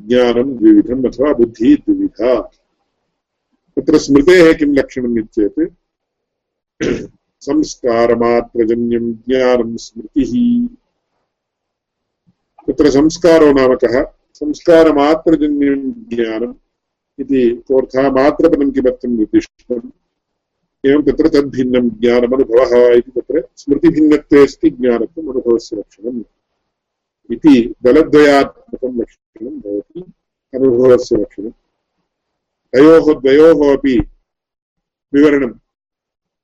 ज्ञानं 0.00 0.56
द्विविधम् 0.56 1.06
अथवा 1.06 1.32
बुद्धिः 1.32 1.76
द्विविधा। 1.76 2.40
तत्र 3.76 3.98
स्मृतेः 3.98 4.52
किं 4.52 4.74
लक्षणम् 4.74 5.18
इत्येत् 5.18 5.72
संस्कारमात्रजन्यं 7.40 9.12
ज्ञानं 9.12 9.76
स्मृतिः। 9.76 10.66
तत्र 12.66 12.90
संस्कारो 12.90 13.52
नाम 13.52 13.74
कः? 13.74 14.04
संस्कारमात्रजन्यं 14.34 15.92
ज्ञानम् 15.92 16.54
इति 17.18 17.64
कोऽर्थः 17.68 18.10
मात्रपदं 18.10 18.70
किमर्थं 18.70 19.08
निर्दिष्टम्? 19.08 19.90
एवं 20.86 21.02
तत्र 21.02 21.28
तद्भिन्नं 21.28 21.90
ज्ञानमनुभवः 21.90 22.92
इति 22.94 23.10
तत्र 23.10 23.48
स्मृतिभिन्नत्वे 23.56 24.42
अस्ति, 24.42 24.70
ज्ञानत्वम् 24.70 25.28
अनुभवस्य 25.28 25.76
लक्षणम्। 25.76 26.22
इति 27.30 27.74
भवति, 29.58 30.00
अनुभवस्य 30.54 31.16
तयोः 32.72 33.20
द्वयोः 33.20 33.76
अपि 33.76 34.00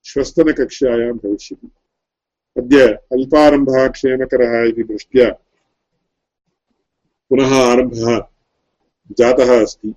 श्वस्तनकक्षायां 0.04 1.12
भविष्यति। 1.12 1.70
अद्य 2.56 2.88
अल्पारम्भः 3.12 3.88
क्षेमकरः 3.88 4.68
इति 4.68 4.82
दृष्ट्या 4.82 5.30
पुनः 7.30 7.54
आरम्भः 7.70 8.20
जातः 9.18 9.62
अस्ति। 9.62 9.94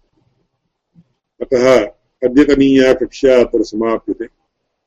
अतः 1.42 1.86
अद्यतनीया 2.24 2.94
कक्षा 2.94 3.36
अत्र 3.40 3.64
समाप्यते। 3.64 4.28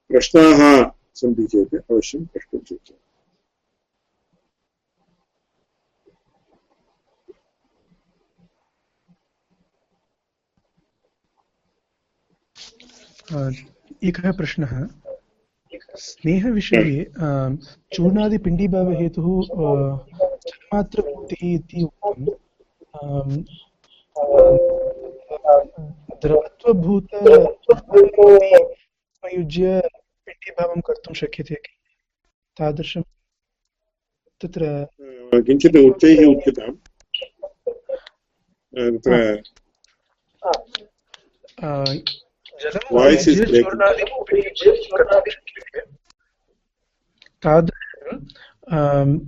प्रश्नाः 0.09 0.91
सन्ति 1.15 1.47
चेत् 1.47 1.75
अवश्यं 1.91 2.25
प्रष्टुं 2.27 2.61
शक्यते। 2.61 2.95
एकः 14.09 14.33
प्रश्नः। 14.33 14.89
स्नेहविषये 15.73 17.05
चूर्णादिपिण्डीभावहेतुः 17.95 19.27
जन्मात्रवृत्तिः 20.47 21.43
इति 21.55 21.83
उक्तं 21.85 22.27
उपयुज्य 29.23 29.81
पिण्डीभावं 30.27 30.81
कर्तुं 30.87 31.15
शक्यते 31.21 31.57
तादृशं 32.59 33.03
तत्र 34.43 34.63
किञ्चित् 35.47 35.77
उच्चैः 35.77 36.21
उच्यताम्। 36.33 36.77
तत्र 38.75 39.13
तादृशं 47.45 49.19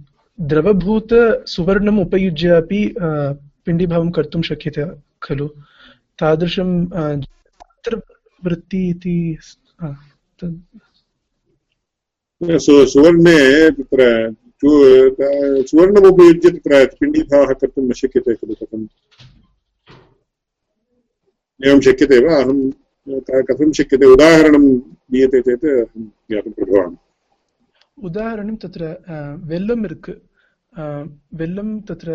द्रवभूतसुवर्णम् 0.41 2.01
उपयुज्य 2.01 2.49
अपि 2.49 2.81
पिण्डीभावं 3.01 4.11
कर्तुं 4.11 4.43
शक्यते 4.43 4.85
खलु। 5.23 5.47
तादृशं 6.21 6.69
वृत्ति 8.45 8.83
इति 8.91 9.39
सुवर्णे 12.93 13.39
तत्र 13.71 14.01
सुवर्णम् 15.71 16.07
उपयुज्य 16.07 16.51
तत्र 16.51 16.87
पिण्डीभावः 17.01 17.53
कर्तुं 17.53 17.89
न 17.89 17.93
शक्यते 17.93 18.35
खलु 18.35 18.55
कथम्। 18.55 18.87
एवं 21.67 21.81
शक्यते 21.81 22.19
वा? 22.27 22.37
अहं 22.37 22.71
कथं 23.07 23.73
शक्यते 23.79 24.07
उदाहरणं 24.15 24.65
दीयते 25.13 25.41
चेत् 25.47 25.65
अहं 25.67 26.03
ज्ञातुं 26.31 26.53
प्रभवामि। 26.57 26.97
उदाहरणं 28.07 28.57
तत्र 28.63 28.83
वेल्लम् 29.51 29.85
इरुक् 29.87 30.11
वेल्लं 31.41 31.69
तत्र 31.89 32.09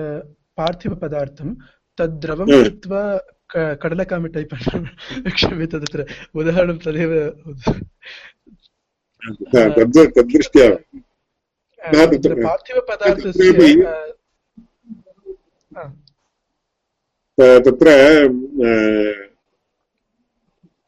पार्थिवपदार्थं 0.57 1.49
तद् 1.97 2.19
द्रवं 2.23 2.47
कृत्वा 2.47 3.01
कडलकामि 3.83 4.29
टैप् 4.35 4.55
क्षम्यते 5.35 5.77
तत्र 5.83 5.99
उदाहरणं 6.39 6.77
तदेव 6.85 7.11
तद्दृष्ट्या 10.15 10.67
पार्थिवपदार्थस्य 12.47 13.51
तत्र 17.65 17.87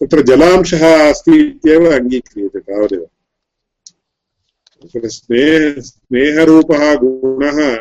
तत्र 0.04 0.22
जलांशः 0.22 1.10
अस्ति 1.10 1.47
इत्येव 1.47 1.95
अङ्गीक्रियते 1.95 2.60
तावदेव। 2.60 3.08
तत्र 4.84 5.10
स्नेह, 5.10 5.76
स्नेहरूपः 5.80 6.95
गुणः 6.95 7.78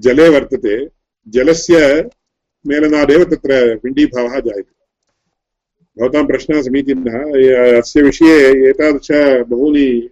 जले 0.00 0.28
वर्तते। 0.28 0.88
जलस्य 1.28 2.10
मेलनादेव 2.66 3.24
तत्र 3.24 3.78
पिण्डीभावः 3.78 4.40
जायते। 4.40 4.82
भवतां 5.98 6.26
प्रश्नः 6.26 6.62
समीचीनः। 6.62 7.18
अस्य 7.78 8.02
विषये 8.02 8.68
एतादृश 8.70 9.08
बहूनि 9.44 10.10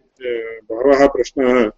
बहवः 0.70 1.06
प्रश्नाः। 1.06 1.70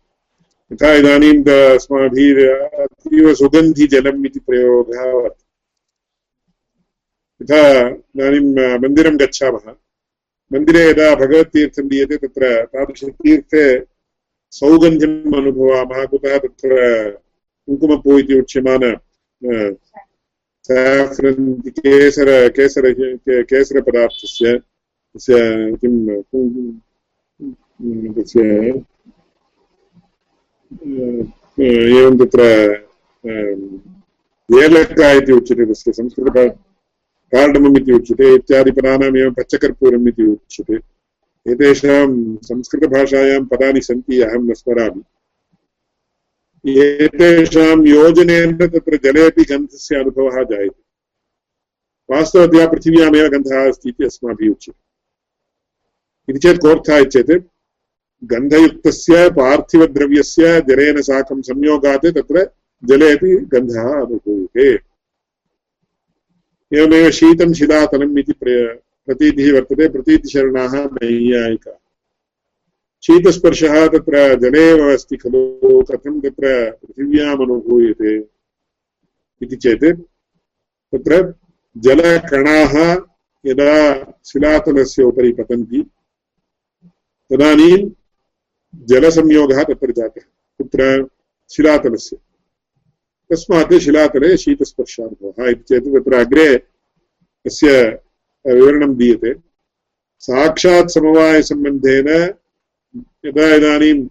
यथा 0.72 0.94
इदानीं 0.94 1.44
अस्माभिः 1.74 2.54
अतीव 2.58 3.34
सुगन्धिजलम् 3.34 4.26
इति 4.26 4.40
प्रयोगः 4.40 5.02
वर्तते। 5.02 5.51
यथा 7.42 7.60
इदानीं 7.88 8.78
मन्दिरं 8.82 9.14
गच्छामः। 9.20 9.66
मन्दिरे 10.50 10.82
यदा 10.88 11.06
भगवत्तीर्थं 11.16 11.88
दीयते, 11.88 12.16
तत्र 12.22 12.42
तादृशतीर्थे 12.72 13.64
सौगन्ध्यम् 14.52 15.34
अनुभवामः। 15.34 16.04
कुतः 16.06 16.38
तत्र 16.38 16.70
कुङ्कुमपू 17.68 18.10
इति 18.18 18.34
उच्यमान 18.40 18.82
केसर 20.66 22.48
केसर 22.56 22.84
केसरपदार्थस्य, 23.50 24.58
तस्य 25.12 25.34
किं 25.80 25.94
तस्य 28.16 28.40
एवं 31.60 32.14
तत्र 32.18 32.40
एलक्का 34.48 35.08
संस्कृत 35.92 36.36
कार्डमम् 37.34 37.76
इति 37.76 37.92
उच्यते 37.92 38.34
इत्यादिपदानाम् 38.34 39.16
एवं 39.16 39.32
पच्चकर्पूरम् 39.32 40.08
इति 40.08 40.22
उच्यते। 40.22 40.74
एतेषां 41.52 42.36
संस्कृतभाषायां 42.36 43.44
पदानि 43.44 43.80
सन्ति, 43.80 44.20
अहं 44.20 44.50
न 44.50 44.52
स्मरामि। 44.52 45.02
एतेषां 46.82 47.86
योजनेन 47.86 48.56
तत्र 48.56 48.96
जले 48.96 49.26
अपि 49.26 49.44
गन्धस्य 49.44 49.96
अनुभवः 49.96 50.42
जायते। 50.42 50.82
वास्तवतया 52.10 52.66
पृथिव्यामेव 52.66 53.28
गन्धः 53.28 53.68
अस्ति 53.68 53.88
इति 53.88 54.04
अस्माभिः 54.04 54.50
उच्यते। 54.50 54.92
इति 56.28 56.38
चेत् 56.38 56.58
कोऽर्थः 56.58 56.96
इत्येत्, 56.96 57.30
गन्धयुक्तस्य, 58.24 59.30
पार्थिवद्रव्यस्य 59.30 60.60
जलेन 60.60 61.02
साकं 61.02 61.42
संयोगात् 61.42 62.06
तत्र 62.06 62.50
जले 62.84 63.12
अपि 63.12 63.36
गन्धः 63.36 63.82
अनुभूयते। 63.82 64.91
एवमेव 66.74 67.10
शीतं 67.10 67.52
शिलातलम् 67.52 68.18
इति 68.18 68.32
प्रतीतिः 68.32 69.52
वर्तते, 69.54 69.88
प्रतीतिशरणाः 69.88 70.74
नैयायिका 70.84 71.78
शीतस्पर्शः 73.02 73.86
तत्र 73.88 74.14
जले 74.40 74.62
एव 74.70 74.80
अस्ति 74.92 75.16
खलु, 75.16 75.82
कथं 75.82 76.20
तत्र 76.20 76.70
पृथिव्याम् 76.70 77.42
अनुभूयते 77.42 78.16
इति 79.42 79.56
चेत्, 79.56 79.84
तत्र 80.92 81.34
जलकणाः 81.76 82.74
यदा 83.44 83.72
शिलातलस्य 84.24 85.02
उपरि 85.02 85.32
पतन्ति, 85.32 85.80
तदानीं 87.30 87.90
जलसंयोगः 88.74 89.62
तत्र 89.62 89.92
जातः, 89.92 90.24
कुत्र 90.58 91.08
शिलातलस्य 91.50 92.16
तस्मात् 93.32 93.74
शिलातले 93.74 94.36
शीतस्पर्शानुभवः 94.36 95.50
इति 95.50 95.64
चेत् 95.68 95.84
तत्र 95.84 96.14
अग्रे 96.14 96.62
तस्य 97.44 98.00
विवरणं 98.46 98.94
दीयते। 98.94 99.34
साक्षात् 100.20 100.90
समवायसम्बन्धेन 100.90 102.34
यदा 103.26 103.54
इदानीं 103.54 104.08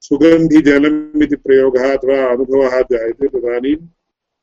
सुगन्धिजलम् 0.00 1.22
इति 1.22 1.36
प्रयोगः 1.36 1.96
अथवा 1.96 2.32
अनुभवः 2.32 2.82
जायते 2.92 3.28
तदानीं 3.28 3.76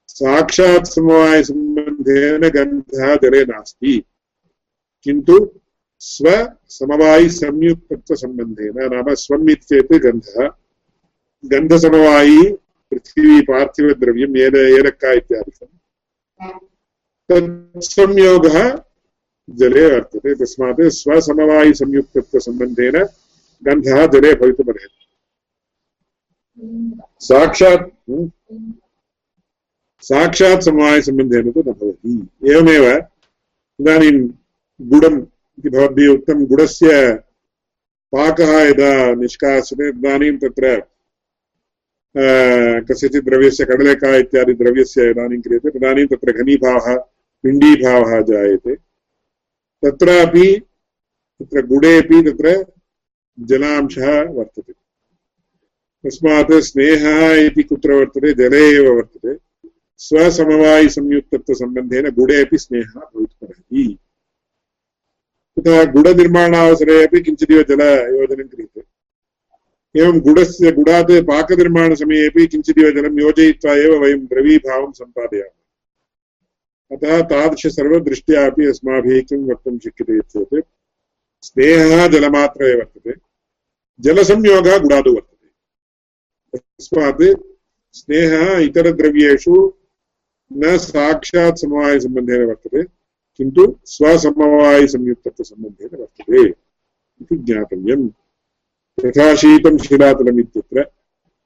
साक्षात् 0.07 0.85
समवायसम्बन्धेन 0.85 2.49
गन्धः 2.49 3.15
जले 3.15 3.45
नास्ति। 3.45 4.03
किन्तु 5.03 5.49
स्वसमवायिसंयुक्तत्वसम्बन्धेन 5.99 8.73
नाम 8.77 9.13
स्वम् 9.13 9.49
इत्येत् 9.49 9.93
गन्धः। 9.93 10.49
गन्धसमवायी 11.45 12.57
पृथिवी 12.91 13.41
पार्थिवद्रव्यम् 13.47 14.37
एल 14.45 14.55
एलक्का 14.57 15.11
इत्यादिकं 15.19 15.67
तत्संयोगः 17.29 18.57
जले 19.47 19.85
वर्तते 19.91 20.33
तस्मात् 20.35 20.81
स्वसमवायिसंयुक्तत्वसम्बन्धेन 20.93 22.97
गन्धः 23.63 24.05
जले 24.13 24.33
भवितुमर्हति 24.41 25.05
साक्षात् 27.21 27.89
साक्षात् 30.03 30.63
समवायसम्बन्धेन 30.63 31.51
तु 31.51 31.59
न 31.59 31.73
भवति 31.73 32.53
एवमेव 32.53 32.85
इदानीं 33.79 34.17
गुडम् 34.79 35.21
इति 35.57 35.69
भवद्भिः 35.69 36.13
उक्तं 36.13 36.45
गुडस्य 36.47 37.13
पाकः 38.13 38.51
यदा 38.61 38.91
निष्कासते 39.21 39.91
तदानीं 39.91 40.37
तत्र 40.39 40.75
कस्यचित् 42.19 43.25
द्रव्यस्य 43.25 43.65
कडलेका 43.65 44.15
इत्यादि 44.15 44.53
द्रव्यस्य 44.53 45.09
इदानीं 45.09 45.41
क्रियते, 45.41 45.69
तदानीं 45.69 46.07
तत्र 46.07 46.31
घनीभावः, 46.31 47.03
पिण्डीभावः 47.43 48.21
जायते। 48.21 48.77
तत्रापि 49.83 50.61
तत्र 51.39 51.65
गुडेपि 51.65 52.21
तत्र 52.21 52.65
जलांशः 53.39 54.23
वर्तते। 54.23 54.73
तस्मात् 56.03 56.51
स्नेहः 56.51 57.33
इति 57.33 57.63
कुत्र 57.63 57.93
वर्तते, 57.93 58.33
जले 58.33 58.57
एव 58.57 58.95
वर्तते। 58.95 59.37
स्वसमवायिसंयुक्तत्वसम्बन्धेन 59.97 62.09
गुडे 62.09 62.41
अपि 62.41 62.57
स्नेहः 62.57 62.83
भवितुमर्हति 62.83 63.97
तथा 65.59 65.83
गुडनिर्माणावसरे 65.83 67.03
अपि 67.03 67.21
किञ्चिदिव 67.21 67.63
जलयोजनं 67.63 68.47
क्रियते। 68.47 68.96
एवं 69.97 70.19
गुडस्य 70.19 70.71
गुडात् 70.71 71.27
पाकनिर्माणसमये 71.27 72.27
अपि 72.27 72.47
किञ्चिदिव 72.47 72.91
जलं 72.91 73.21
योजयित्वा 73.21 73.73
एव 73.73 74.01
वयं 74.01 74.25
द्रवीभावं 74.25 74.91
सम्पादयामः। 74.91 75.49
अतः 76.91 77.21
तादृशसर्वदृष्ट्या 77.21 78.45
अपि 78.45 78.65
अस्माभिः 78.65 79.21
किं 79.21 79.51
वक्तुं 79.51 79.79
शक्यते 79.79 80.21
चेत् 80.21 80.65
स्नेहः 81.41 82.07
जलमात्रे 82.07 82.75
वर्तते। 82.75 83.13
जलसंयोगः 83.99 84.77
गुडादौ 84.77 85.13
वर्तते। 85.13 86.57
तस्मात् 86.57 87.39
स्नेहः 87.93 88.57
इतरद्रव्येषु 88.57 89.73
न 90.53 90.77
साक्षात् 90.77 91.57
समवायसम्बन्धेन 91.57 92.45
वर्तते, 92.45 92.83
किन्तु 93.37 93.75
स्वसमवायसंयुक्तत्वसम्बन्धेन 93.85 95.99
वर्तते 95.99 96.53
इति 97.21 97.37
ज्ञातव्यम्। 97.37 98.09
यथा 99.05 99.35
शीतं 99.35 99.77
शिलातलम् 99.77 100.39
इत्यत्र 100.39 100.91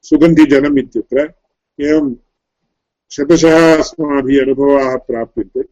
सुगन्धिजलम् 0.02 0.80
इत्यत्र 0.80 1.34
एवं 1.80 2.16
शतशः 3.12 3.80
अस्माभिः 3.80 4.42
अनुभवाः 4.42 4.96
प्राप्यन्ते। 4.96 5.64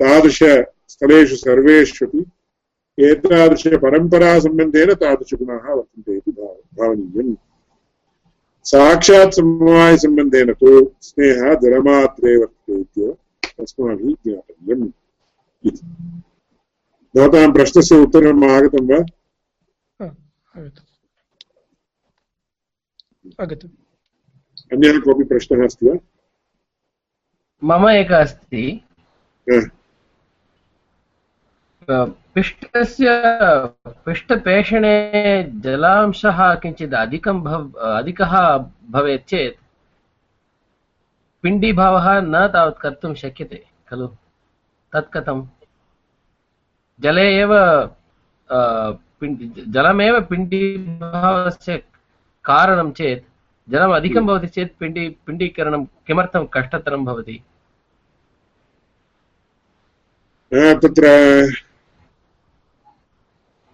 तादृशस्थलेषु 0.00 1.36
सर्वेष्वपि 1.36 2.24
एतादृशपरम्परासम्बन्धेन 2.98 4.94
तादृशगुणाः 4.94 5.74
वर्तन्ते 5.74 6.16
इति 6.16 6.30
भावनीयम्। 6.32 7.36
साक्षात् 8.64 9.34
समवायसम्बन्धेन 9.34 10.52
तु 10.52 10.90
स्नेहः 11.00 11.54
जलमात्रे 11.54 12.36
वर्तते 12.36 12.80
इत्येव 12.80 13.16
अस्माभिः 13.60 14.14
ज्ञातव्यम् 14.26 14.88
इति। 15.64 15.86
भवतां 17.16 17.52
प्रश्नस्य 17.52 17.96
उत्तरम् 17.96 18.44
आगतं 18.44 18.86
वा? 18.86 19.06
अन्यः 24.72 24.98
कोऽपि 25.00 25.24
प्रश्नः 25.24 25.64
अस्ति 25.64 25.86
वा? 25.86 25.94
मम 27.64 27.88
एकः 27.88 28.20
अस्ति। 28.20 28.84
पिष्टस्य 31.90 33.06
पिष्टपेषणे 34.06 34.92
जलांशः 35.64 36.54
किञ्चित् 36.54 36.94
अधिकं 36.94 37.40
भव 37.40 37.70
अधिकः 37.72 38.34
भवेत् 38.90 39.28
चेत् 39.28 39.56
पिण्डीभावः 41.42 42.20
न 42.20 42.48
तावत् 42.48 42.80
कर्तुं 42.80 43.14
शक्यते 43.14 43.64
खलु? 43.88 44.08
तत् 44.92 45.12
कथं 45.12 45.48
जले 47.00 47.26
एव 47.40 47.52
जलमेव 49.74 50.20
पिण्डीभावस्य 50.20 51.82
कारणं 52.48 52.90
चेत् 52.98 53.24
जलम् 53.68 53.92
अधिकं 53.94 54.26
भवति 54.26 54.46
चेत् 54.56 54.78
पिण्डी 54.80 55.08
पिण्डीकरणं 55.26 55.84
किमर्थं 56.06 56.46
कष्टतरं 56.54 57.04
भवति? 57.04 57.36
तत्र 60.82 61.04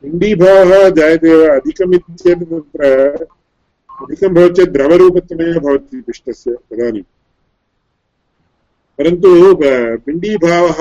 पिण्डीभावः 0.03 0.89
जायते 0.97 1.35
वा 1.41 1.55
अधिकम् 1.57 1.99
तत्र 1.99 2.83
अधिकं 4.03 4.35
भवति 4.35 4.55
चेत् 4.55 4.73
द्रवरूपत्वमेव 4.77 5.59
भवति 5.67 6.01
पिष्टस्य 6.07 6.55
तदानीं. 6.71 7.03
परन्तु 8.99 9.31
पिण्डीभावः 10.07 10.81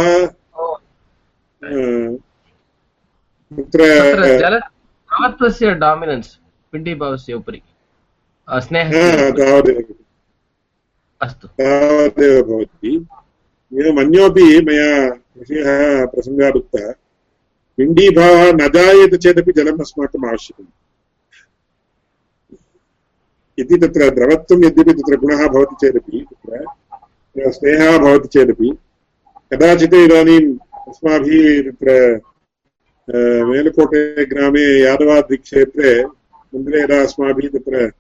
तत्र 3.57 3.81
जल 4.39 4.57
द्रवत्वस्य 4.59 5.73
डामिनेन्स् 5.83 6.35
पिण्डीभावस्य 6.71 7.33
उपरि. 7.33 7.61
स्नेहः 8.47 9.29
अस्तु। 11.21 11.47
तावदेव 11.47 12.41
भवति। 12.43 12.95
अन्योपि 14.01 14.45
मया 14.65 14.89
विषयः 15.37 16.05
प्रसङ्गात् 16.11 16.55
उक्तः 16.57 16.91
पिण्डीभावः 17.77 18.51
न 18.53 18.67
जायेत 18.73 19.15
चेदपि 19.23 19.51
जलम् 19.57 19.79
अस्माकम् 19.81 20.25
आवश्यकम्। 20.29 20.67
इति 23.57 23.77
तत्र 23.77 24.09
द्रवत्वं 24.09 24.65
यद्यपि 24.65 24.93
तत्र 24.93 25.17
गुणः 25.23 25.47
भवति 25.47 25.75
चेदपि 25.81 26.25
तत्र 26.29 27.51
स्नेहः 27.51 27.97
भवति 27.97 28.27
चेदपि 28.27 28.69
कदाचित् 29.53 29.93
इदानीम् 30.03 30.53
अस्माभिः 30.89 31.71
तत्र 31.71 31.89
मेलुकोटे 33.47 34.25
ग्रामे 34.25 34.65
यादवाद्रिक्षेत्रे 34.81 35.91
मन्दिरे 36.05 36.81
यदा 36.81 37.01
अस्माभिः 37.01 37.49
तत्र 37.57 37.91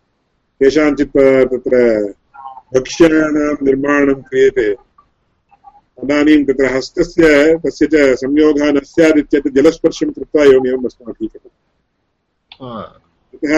केषाञ्चित् 0.63 1.17
तत्र 1.51 1.75
भक्ष्याणां 2.73 3.53
निर्माणं 3.67 4.21
क्रियते। 4.31 4.67
तदानीं 4.73 6.43
तत्र 6.45 6.65
हस्तस्य 6.75 7.23
तस्य 7.63 7.85
च 7.93 7.95
संयोगः 8.19 8.71
न 8.71 8.79
स्यात् 8.91 9.17
इत्येतत् 9.17 9.55
जलस्पर्शं 9.55 10.11
कृत्वा 10.11 10.43
एवमेवम् 10.43 10.85
अस्माभिः 10.85 11.27
कृतम् 11.33 11.55
अतः 13.33 13.53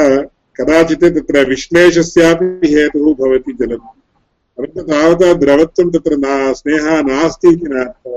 कदाचित् 0.57 1.05
तत्र 1.15 1.35
विश्लेषस्यापि 1.49 2.67
हेतुः 2.73 3.07
भवति 3.19 3.53
जलम् 3.61 3.85
परन्तु 4.57 4.81
तावता 4.89 5.33
द्रवत्वं 5.43 5.87
तत्र 5.91 6.17
न 6.17 6.53
स्नेहः 6.59 7.01
नास्ति 7.07 7.49
इति 7.53 7.67
न 7.71 7.75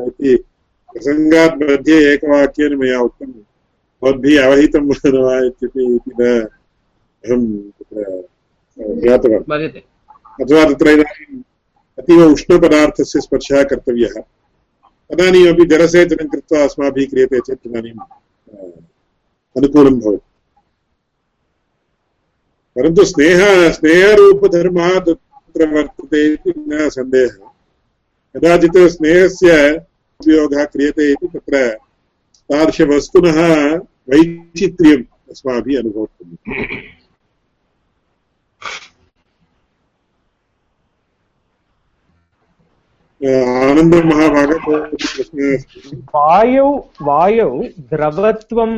इति 0.09 0.35
प्रसङ्गात् 0.93 1.63
मध्ये 1.63 1.97
एकवाक्येन 2.13 2.73
मया 2.79 2.99
उक्तं। 3.01 3.31
भवद्भिः 4.03 4.45
अवहितं 4.45 4.83
वा 5.23 5.37
इत्यपि 5.47 5.83
इति 5.95 6.13
न 6.21 6.23
अहं 7.25 7.47
तत्र 7.79 8.03
ज्ञातवान्। 8.81 9.71
अथवा 10.43 10.65
तत्र 10.65 10.89
इदानीम् 10.89 11.43
अतीव 11.99 12.33
उष्णपदार्थस्य 12.33 13.21
स्पर्शः 13.21 13.63
कर्तव्यः। 13.63 14.21
तदानीमपि 15.11 15.65
जलसेचनं 15.67 16.29
कृत्वा 16.29 16.65
अस्माभिः 16.65 17.07
क्रियते 17.07 17.41
चेत् 17.41 17.69
तदानीम् 17.69 18.01
अनुकूलं 19.57 20.01
भवति। 20.01 20.25
परन्तु 22.77 23.05
स्नेह 23.05 23.71
स्नेहरूपधर्मः 23.73 25.01
तत्र 25.01 25.75
वर्तते 25.75 26.33
इति 26.33 26.53
न 26.59 26.89
सन्देहः। 26.89 27.51
कदाचित् 28.37 28.91
स्नेहस्य 28.91 29.77
उपयोगः 30.21 30.65
क्रियते 30.65 31.13
इति 31.13 31.27
तत्र 31.27 31.79
तादृशवस्तुनः 32.51 33.77
वैचित्र्यम् 34.09 35.05
अस्माभिः 35.31 35.81
वायौ 46.15 46.69
वायौ 47.03 47.51
द्रवत्वं 47.93 48.71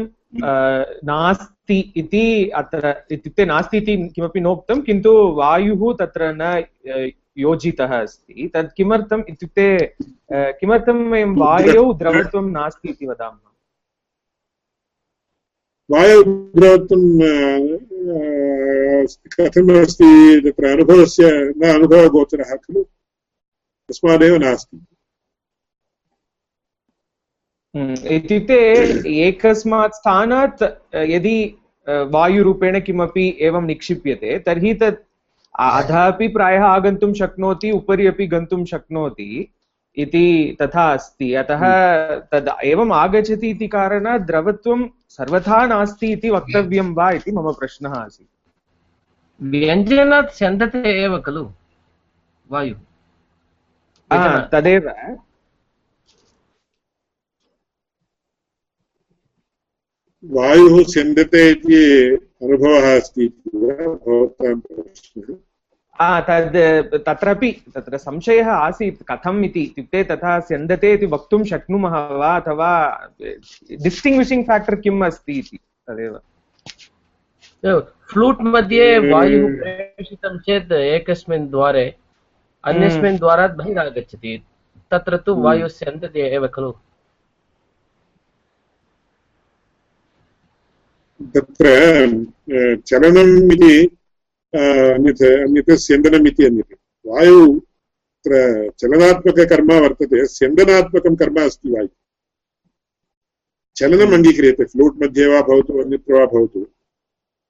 नास्ति 1.05 1.79
इति 1.97 2.27
अत्र 2.57 2.95
इत्युक्ते 3.13 3.45
नास्ति 3.45 3.77
इति 3.79 3.97
किमपि 4.15 4.41
नोक्तं 4.41 4.81
किन्तु 4.83 5.13
वायुः 5.37 5.83
तत्र 6.01 6.33
न 6.41 6.43
योजितः 7.39 7.93
अस्ति। 8.01 8.51
तत् 8.55 8.75
किमर्थम् 8.77 9.25
इत्युक्ते 9.29 9.67
किमर्थं 10.33 10.99
वयं 11.11 11.37
वायौ 11.37 11.93
द्रवत्वं 11.93 12.51
नास्ति 12.51 12.89
इति 12.89 13.07
वदामः? 13.07 13.49
वायुद्रवत्वं 15.91 17.03
कथमस्ति 19.35 20.11
तत्र 20.45 20.65
अनुभवस्य 20.73 21.25
न 21.57 21.75
अनुभवगोचरः 21.75 22.55
खलु। 22.55 22.85
तस्मादेव 23.91 24.37
नास्ति 24.39 24.87
हम्म, 27.75 27.95
इत्युक्ते 28.15 28.59
एकस्मात् 29.19 29.95
स्थानात् 29.95 30.63
यदि 31.09 31.37
वायुरूपेण 31.87 32.81
किमपि 32.81 33.27
एवं 33.41 33.67
निक्षिप्यते 33.67 34.39
तर्हि 34.47 34.75
तत् 34.75 34.99
अधः 35.55 36.07
अपि 36.07 36.29
प्रायः 36.29 36.65
आगन्तुं 36.65 37.13
शक्नोति 37.15 37.71
उपरि 37.71 38.07
अपि 38.07 38.27
गन्तुं 38.27 38.65
शक्नोति 38.65 39.31
इति 39.97 40.57
तथा 40.63 40.91
अस्ति 40.93 41.33
अतः 41.35 41.63
तद् 42.33 42.51
एवम् 42.65 42.93
आगच्छति 42.95 43.51
इति 43.51 43.69
कारणात् 43.69 44.27
द्रवत्वं 44.27 44.87
सर्वथा 45.11 45.65
नास्ति 45.67 46.13
इति 46.13 46.31
वक्तव्यं 46.31 46.93
वा 46.95 47.11
इति 47.13 47.33
मम 47.33 47.53
प्रश्नः 47.53 47.95
आसीत् 47.95 48.29
व्यञ्जनात् 49.41 50.37
स्यन्दते 50.37 51.01
एव 51.03 51.19
खलु 51.27 51.49
वायुः 52.47 52.79
तदेव 54.11 54.89
वायुः 60.25 60.83
स्यन्दते 60.85 61.51
इति 61.51 61.77
अनुभवः 62.43 62.97
अस्ति 62.97 63.29
तद् 66.29 66.57
तत्रापि 67.07 67.51
तत्र 67.77 67.99
संशयः 67.99 68.51
आसीत् 68.51 69.03
कथम् 69.11 69.45
इति 69.45 69.63
इत्युक्ते 69.63 70.03
तथा 70.05 70.39
स्यन्दते 70.41 70.93
इति 70.95 71.07
वक्तुं 71.07 71.43
शक्नुमः 71.45 71.97
वा 72.21 72.35
अथवा 72.37 72.71
डिस्टिङ्ग्विशिङ्ग् 73.83 74.47
फेक्टर् 74.47 74.81
किम् 74.81 75.05
अस्ति 75.07 75.39
इति 75.39 75.59
तदेव 75.91 76.19
फ्लूट् 78.11 78.43
मध्ये 78.55 78.87
वायुः 79.11 79.57
प्रेषितं 79.59 80.39
चेत् 80.47 80.73
एकस्मिन् 80.73 81.51
द्वारे 81.51 81.85
अन्यस्मिन् 82.65 83.19
द्वारात् 83.19 83.57
बहिरागच्छति। 83.57 84.33
तत्र 84.91 85.17
तु 85.27 85.35
वायुस्य 85.43 85.87
अन्तते 85.87 86.21
एव 86.37 86.47
खलु। 86.55 86.73
तत्र 91.35 91.67
चलनम् 92.89 93.53
इति 93.53 93.75
अन्यत् 94.55 95.23
अन्यत् 95.23 95.71
स्यन्दनम् 95.87 96.29
इति 96.29 96.45
अन्यत्। 96.45 96.79
वायु 97.07 97.39
तत्र 98.25 98.71
चलनात्मककर्म 98.79 99.71
वर्तते 99.83 100.27
स्यन्दनात्मकं 100.37 101.15
कर्म 101.17 101.37
अस्ति 101.47 101.69
वायु। 101.71 101.89
चलनम् 103.77 104.15
अङ्गीक्रियते 104.15 104.65
फ्लूट् 104.65 105.03
मध्ये 105.03 105.27
वा 105.27 105.41
भवतु 105.49 105.73
अन्यत्र 105.83 106.13
वा 106.15 106.25
भवतु। 106.33 106.67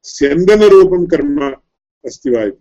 स्यन्दनरूपं 0.05 1.07
कर्म 1.07 1.37
अस्ति 2.05 2.31
वायु। 2.31 2.53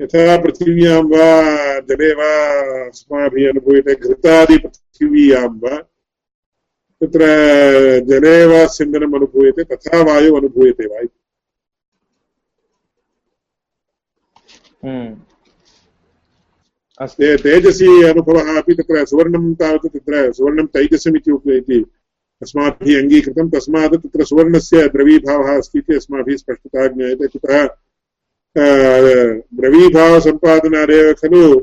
यथा 0.00 0.36
पृथिव्यां 0.38 0.98
वा 1.04 1.28
जले 1.88 2.10
वा 2.14 2.32
अस्माभिः 2.82 3.48
अनुभूयते 3.50 3.94
घृतादिपृथिव्यां 3.96 5.46
वा 5.62 5.76
तत्र 7.00 7.30
जले 8.06 8.34
वा 8.46 8.60
स्यन्दनम् 8.66 9.14
अनुभूयते 9.14 9.64
तथा 9.64 10.02
वायुः 10.02 10.38
अनुभूयते 10.38 10.86
वा 10.86 11.00
हम्म। 14.82 15.14
तेजसि 17.38 17.86
अनुभवः 18.04 18.56
अपि 18.58 18.74
तत्र 18.74 19.04
सुवर्णं 19.06 19.52
तावत् 19.54 19.86
तत्र 19.86 20.32
सुवर्णं 20.32 20.66
तैजसमिति 20.74 21.32
इति 21.56 21.84
अस्माभिः 22.42 22.98
अङ्गीकृतं 22.98 23.48
तस्मात् 23.50 23.94
तत्र 23.96 24.24
सुवर्णस्य 24.24 24.88
द्रवीभावः 24.88 25.56
अस्ति 25.56 25.78
इति 25.78 25.94
अस्माभिः 25.94 26.36
स्पष्टतः 26.36 26.86
ज्ञायते। 26.86 27.26
कुतः 27.28 27.66
द्रवीभावसम्पादनादेव 28.56 31.12
खलु 31.12 31.60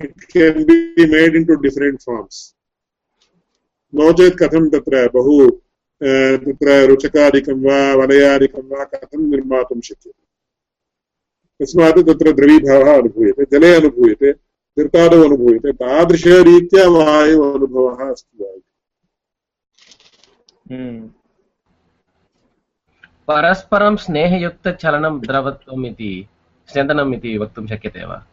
it 0.00 0.24
can 0.24 0.64
be 0.64 1.06
made 1.06 1.36
into 1.44 1.54
different 1.54 2.02
forms 2.02 2.54
no 3.94 4.12
चेत् 4.12 4.38
कथं 4.38 4.68
तत्र 4.68 5.10
बहु 5.14 5.50
तत्र 6.00 6.86
रुचकादिकं 6.86 7.60
वा, 7.60 7.94
वलयादिकं 7.94 8.62
वा 8.62 8.84
कथं 8.84 9.30
निर्मातुं 9.30 9.80
शक्यते? 9.80 10.24
तस्मात् 11.60 11.98
तत्र 11.98 12.32
द्रवीभावः 12.32 12.98
अनुभूयते, 12.98 13.44
जले 13.52 13.74
अनुभूयते 13.74 14.32
तीर्थादौ 14.32 15.24
अनुभूयते, 15.24 15.72
तादृशरीत्या 15.72 16.88
वायु 16.88 17.42
अनुभवः 17.42 18.10
अस्ति। 18.10 18.44
परस्परं 23.30 23.96
स्नेहयुक्तचलनं 23.96 25.20
द्रवत्वम् 25.20 25.86
इति 25.86 26.28
स्यन्दनम् 26.72 27.14
इति 27.14 27.38
वक्तुं 27.38 27.66
शक्यते 27.66 28.04
वा? 28.04 28.26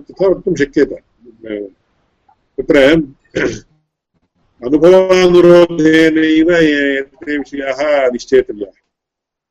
तथा 0.01 0.27
वक्तुं 0.27 0.55
शक्यते। 0.55 0.95
तत्र 2.57 2.77
अनुभवानुरोधेनैव 4.65 6.51
एते 6.51 7.37
विषयाः 7.37 8.11
निश्चेतव्याः। 8.11 8.77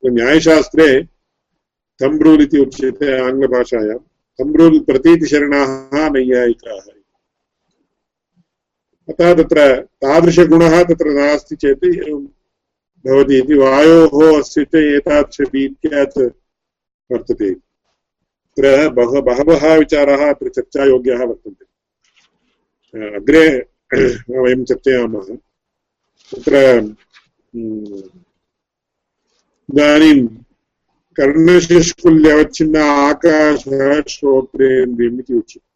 न्यायशास्त्रे 0.07 1.05
थम् 2.03 2.23
रूल् 2.23 2.43
इति 2.43 2.59
उच्यते 2.59 3.25
आङ्ग्लभाषायां। 3.25 3.99
थम् 4.39 4.57
रूल् 4.57 4.81
प्रतीतिशरणाः 4.81 6.11
नैयायिकाः। 6.11 6.98
अतः 9.09 9.35
तत्र 9.35 9.81
तादृशगुणः 9.81 10.83
तत्र 10.83 11.07
नास्ति 11.07 11.57
चेत् 11.57 11.85
एवं 11.85 12.27
भवति 13.07 13.39
इति 13.39 13.55
वायोः 13.55 14.39
अस्य 14.39 14.65
च 14.65 14.75
एतादृशरीत्या 14.75 16.03
वर्तते। 17.13 17.55
तत्र 17.55 18.89
बह, 18.89 19.21
बहवः 19.21 19.79
विचाराः 19.79 20.31
अत्र 20.31 20.49
चर्चायोग्याः 20.49 21.19
वर्तन्ते। 21.19 21.65
अग्रे 23.17 23.67
वयं 24.41 24.65
चर्चयामः। 24.65 25.37
तत्र 26.35 26.57
इदानीं 29.71 30.27
कर्णशिष्कुल्यवच्छिन्न 31.17 32.77
आकाशः 32.77 34.03
श्रोत्रेन्द्रियम् 34.03 35.19
इति 35.19 35.35
उच्यते। 35.35 35.68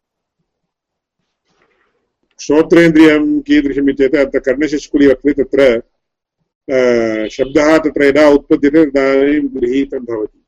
श्रोत्रेन्द्रियं 2.43 3.25
कीदृशम् 3.47 3.89
इत्येतत् 3.89 4.21
अत्र 4.25 4.39
कर्णशिष्कुली 4.45 5.07
वर्तते 5.07 5.33
तत्र 5.43 5.67
शब्दः 7.35 7.77
तत्र 7.85 8.05
यदा 8.05 8.27
उत्पद्यते 8.37 8.85
तदानीं 8.85 9.41
गृहीतं 9.55 10.05
भवति। 10.09 10.39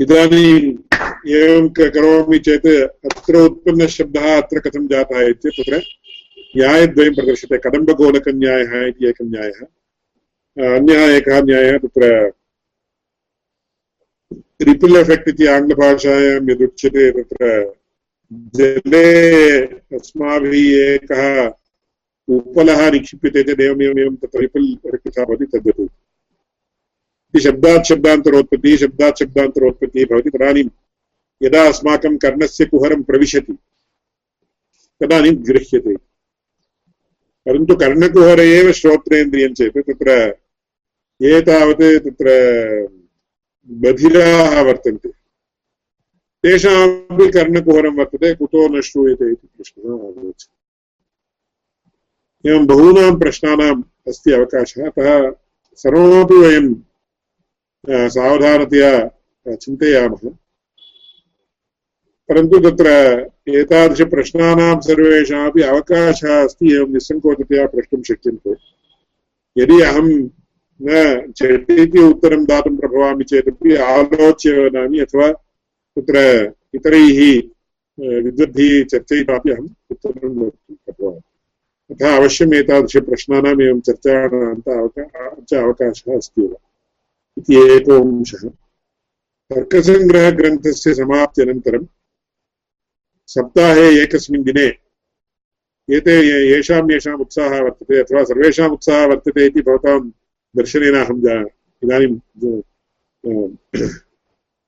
इदानीम् 0.00 0.68
एवं 1.38 1.68
करोमि 1.78 2.38
चेत् 2.48 2.66
अत्र 3.10 3.44
उत्पन्नशब्दः 3.44 4.26
अत्र 4.36 4.60
कथं 4.66 4.86
जातः 4.88 5.20
इत्येतत् 5.28 5.60
तत्र 5.60 5.80
न्यायद्वयं 6.56 7.14
प्रदर्श्यते 7.14 7.58
कदम्बगोलकन्यायः 7.68 8.74
इति 8.88 9.08
एकः 9.08 9.26
न्यायः 9.30 9.60
अन्यः 10.76 11.16
एकः 11.16 11.40
न्यायः 11.48 11.78
तत्र 11.86 12.10
रिपल् 14.68 14.96
एफेक्ट् 14.96 15.28
इति 15.28 15.46
आङ्ग्लभाषायां 15.56 16.38
यदुच्यते 16.50 17.10
तत्र 17.16 17.50
जले 18.32 19.62
अस्माभिः 19.96 20.94
एकः 20.94 21.46
उपलः 22.28 22.90
निक्षिप्यते 22.90 23.42
चेत् 23.42 23.60
एवमेवमेवं 23.60 24.16
तत्र 24.16 24.40
रिपल् 24.40 24.66
यथा 24.94 25.24
भवति 25.24 25.46
तद्वत्। 25.46 27.40
शब्दात् 27.42 27.86
शब्दान्तरोत्पत्तिः 27.86 28.76
शब्दात् 28.76 29.18
शब्दान्तरोत्पत्तिः 29.18 30.06
भवति 30.10 30.30
तदानीं 30.30 30.68
यदा 31.42 31.62
अस्माकं 31.68 32.16
कर्णस्य 32.16 32.64
कुहरं 32.64 33.02
प्रविशति, 33.02 33.52
तदानीं 35.00 35.36
गृह्यते। 35.46 35.94
परन्तु 37.46 37.76
कर्णकुहर 37.76 38.40
एव 38.40 38.72
श्रोत्रेन्द्रियं 38.72 39.54
चेत् 39.54 39.78
तत्र 39.78 40.34
ये 41.22 41.40
तावत् 41.40 42.08
तत्र 42.08 42.26
बधिराः 43.70 44.60
वर्तन्ते। 44.62 45.25
तेषामपि 46.46 47.30
कर्णकुहरं 47.30 47.96
वर्तते, 47.96 48.34
कुतो 48.34 48.68
न 48.68 48.80
श्रूयते 48.80 49.32
इति 49.32 49.48
प्रश्नः 49.56 49.92
आगच्छति। 49.92 50.56
एवं 52.50 52.66
बहूनां 52.66 53.18
प्रश्नानाम् 53.18 53.82
अस्ति 54.08 54.32
अवकाशः, 54.32 54.86
अतः 54.86 55.32
सर्वमपि 55.76 56.34
वयं 56.34 56.74
सावधानतया 58.08 59.08
चिन्तयामः। 59.54 60.28
परन्तु 62.28 62.70
तत्र 62.70 62.88
एतादृशप्रश्नानां 63.48 64.80
सर्वेषामपि 64.80 65.62
अवकाशः 65.62 66.44
अस्ति, 66.44 66.74
एवं 66.74 66.92
निस्सङ्कोचतया 66.92 67.66
प्रष्टुं 67.66 68.02
शक्यन्ते। 68.02 68.50
यदि 69.62 69.80
अहं 69.80 70.30
न 70.82 71.22
झटिति 71.32 71.98
उत्तरं 71.98 72.44
दातुं 72.44 72.76
प्रभवामि 72.76 73.24
चेदपि 73.24 73.76
आलोच्य 73.76 74.66
वदामि 74.66 75.00
अथवा 75.00 75.42
तत्र 75.96 76.16
इतरैः 76.76 77.20
विद्वद्भिः 78.24 78.84
चर्चयित्वापि 78.92 79.50
अहम् 79.50 79.68
उत्तरं 79.90 80.50
अतः 81.90 82.16
अवश्यम् 82.16 82.54
एतादृशप्रश्नानाम् 82.54 83.62
एवं 83.62 83.80
चर्चाणां 83.86 84.54
अवकाशः 85.62 86.16
अस्ति 86.16 86.42
एव। 86.44 86.52
इति 87.38 87.54
एको 87.74 87.96
तर्कसङ्ग्रहग्रन्थस्य 89.50 90.94
समाप्त्यनन्तरं 90.94 91.84
सप्ताहे 93.28 93.86
एकस्मिन् 94.02 94.44
दिने 94.44 94.66
एते 95.88 96.14
येषां 96.50 96.82
येषाम् 96.92 97.20
उत्साहः 97.20 97.60
वर्तते 97.64 97.94
अथवा 98.00 98.22
सर्वेषाम् 98.30 98.72
उत्साहः 98.72 99.06
वर्तते 99.10 99.46
इति 99.46 99.60
भवतां 99.68 99.98
दर्शनेन 100.54 100.96
अहं 101.00 101.18
जा, 101.22 101.36
इदानीं 101.82 102.12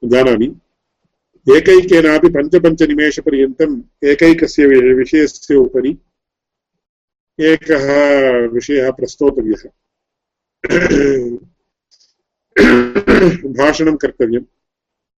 जानामि। 0.03 0.49
एकैकेनापि 1.57 2.29
पञ्चपञ्चनिमेषपर्यन्तम् 2.29 3.83
एकैकस्य 4.05 4.67
विषयस्य 4.67 5.55
उपरि 5.55 5.99
एकः 7.41 7.85
विषयः 8.47 8.91
प्रस्तोतव्यः। 8.91 9.63
भाषणं 13.53 13.97
कर्तव्यम्। 13.97 14.45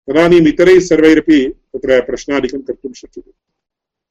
तदानीम् 0.09 0.49
इतरैः 0.49 0.81
सर्वैरपि 0.81 1.55
तत्र 1.72 2.01
प्रश्नादिकं 2.01 2.62
कर्तुं 2.62 2.93
शक्यते। 2.93 3.33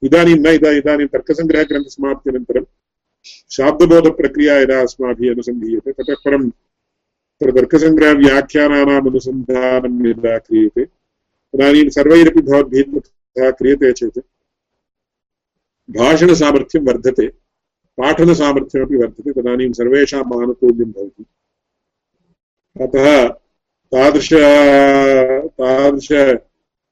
इदानीं 0.03 0.35
न, 0.35 0.47
इदा, 0.47 0.71
इदानीं 0.71 1.07
तर्कसङ्ग्रहग्रन्थसमाप्त्यनन्तरं 1.07 2.65
शाब्दबोधप्रक्रिया 3.51 4.59
यदा 4.59 4.81
अस्माभिः 4.81 5.33
अनुसन्धीयते, 5.33 5.91
ततः 5.91 6.15
परं 6.15 6.49
तत्र 6.49 7.51
तर्कसङ्ग्रहव्याख्यानानाम् 7.51 9.07
अनुसन्धानं 9.07 10.09
यदा 10.09 10.37
क्रियते 10.37 10.98
तदानीं 11.53 11.89
सर्वैरपि 11.89 12.41
भवद्भिः 12.41 12.99
तथा 12.99 13.51
क्रियते 13.51 13.91
चेत् 13.91 14.19
भाषणसामर्थ्यं 15.97 16.81
वर्धते 16.81 17.27
पाठनसामर्थ्यमपि 17.97 18.95
वर्धते, 18.95 19.41
तदानीं 19.41 19.73
सर्वेषाम् 19.73 20.41
आनुकूल्यं 20.41 20.91
भवति। 20.91 21.25
अतः 22.81 23.27
तादृश 23.93 24.29
तादृश 24.33 26.11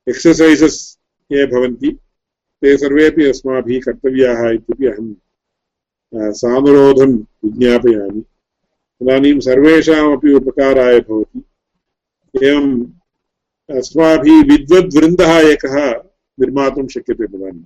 एक्ससैसस् 0.09 0.97
ये 1.31 1.45
भवन्ति, 1.45 1.91
ते 2.61 2.77
सर्वेपि 2.77 3.25
अस्माभिः 3.25 3.81
कर्तव्याः 3.85 4.49
इत्यपि 4.49 4.85
अहं 4.85 5.15
सानुरोधं 6.31 7.13
विज्ञापयामि। 7.15 8.21
तदानीं 8.99 9.39
सर्वेषामपि 9.39 10.33
उपकाराय 10.33 10.99
भवति। 10.99 11.41
एवम् 12.43 12.85
अस्माभिः 13.69 14.43
विद्वद्वृन्दः 14.43 15.31
एकः 15.39 15.75
निर्मातुं 16.37 16.87
शक्यते 16.87 17.25
तदानीम् 17.27 17.65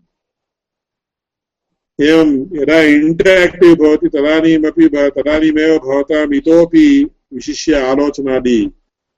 एवं 2.00 2.30
यदा 2.62 2.80
इण्टराक्टिव् 2.82 3.76
भवति, 3.76 4.08
तदानीमपि 4.08 4.88
तदानीमेव 4.90 5.78
भवताम् 5.78 6.34
इतोपि 6.34 6.86
विशिष्य 7.34 7.82
आलोचनादि 7.82 8.60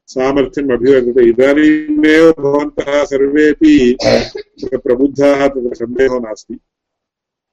सामर्थ्यम् 0.07 0.71
अभिवर्तते 0.71 1.23
इदानीमेव 1.29 2.31
भवन्तः 2.31 3.03
सर्वेपि 3.05 3.97
प्रबुद्धाः, 4.03 5.47
तत्र 5.47 5.75
सन्देहो 5.75 6.19
नास्ति। 6.19 6.59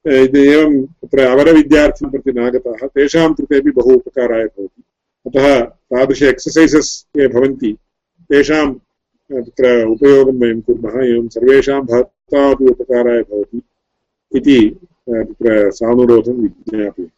एवं 0.05 0.85
तत्र 0.87 1.19
अवरविद्यार्थिं 1.21 2.11
प्रति 2.11 2.33
नागताः, 2.33 2.87
तेषां 2.89 3.33
कृतेपि 3.35 3.71
बहु 3.71 3.95
उपकाराय 3.95 4.45
भवति। 4.45 4.83
अतः 5.27 5.61
तादृश 5.65 6.23
एक्ससैसस् 6.23 7.19
ये 7.19 7.29
भवन्ति, 7.29 7.77
तेषां 8.31 8.75
तत्र 9.31 9.85
उपयोगं 9.87 10.39
वयं 10.39 10.61
कुर्मः, 10.61 11.05
एवं 11.07 11.29
सर्वेषां 11.29 11.81
भवतामपि 11.81 12.65
उपकाराय 12.65 13.23
भवति 13.23 13.63
इति 14.33 14.79
तत्र 15.11 15.71
सानुरोधं 15.71 16.33
विज्ञापयति। 16.33 17.11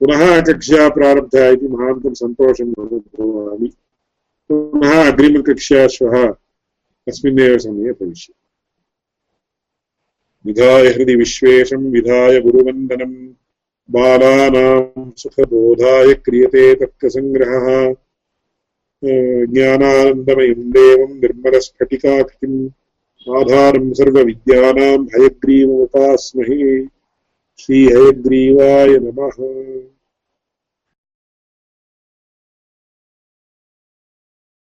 पुनः 0.00 0.40
कक्षा 0.40 0.88
प्रारब्धा 0.88 1.48
इति 1.48 1.68
महान्तं 1.68 2.14
सन्तोषम् 2.14 2.74
अनुभवामि 2.78 3.70
पुनः 4.48 5.12
अग्रिमकक्षा 5.12 5.86
श्वः 5.86 6.28
अस्मिन्नेव 7.08 7.58
समये 7.58 7.92
भविष्यति 7.92 8.38
विधाय 10.46 10.86
हृदि 10.86 11.14
विश्वेशं 11.16 11.90
विधाय 11.90 12.40
गुरुवन्दनं। 12.40 13.12
बालानां 13.90 15.10
सुखबोधाय 15.16 16.14
क्रियते 16.14 16.74
तर्कसङ्ग्रहः 16.74 17.94
ज्ञानानन्दमयं 19.52 20.70
देवं 20.70 21.14
निर्मलस्फटिकाकृतिम् 21.14 22.68
आधारं 23.36 23.92
हयग्रीवमुपास्महे। 25.04 26.84
श्रीहयग्रीवाय 27.58 28.88
नमः। 28.88 29.60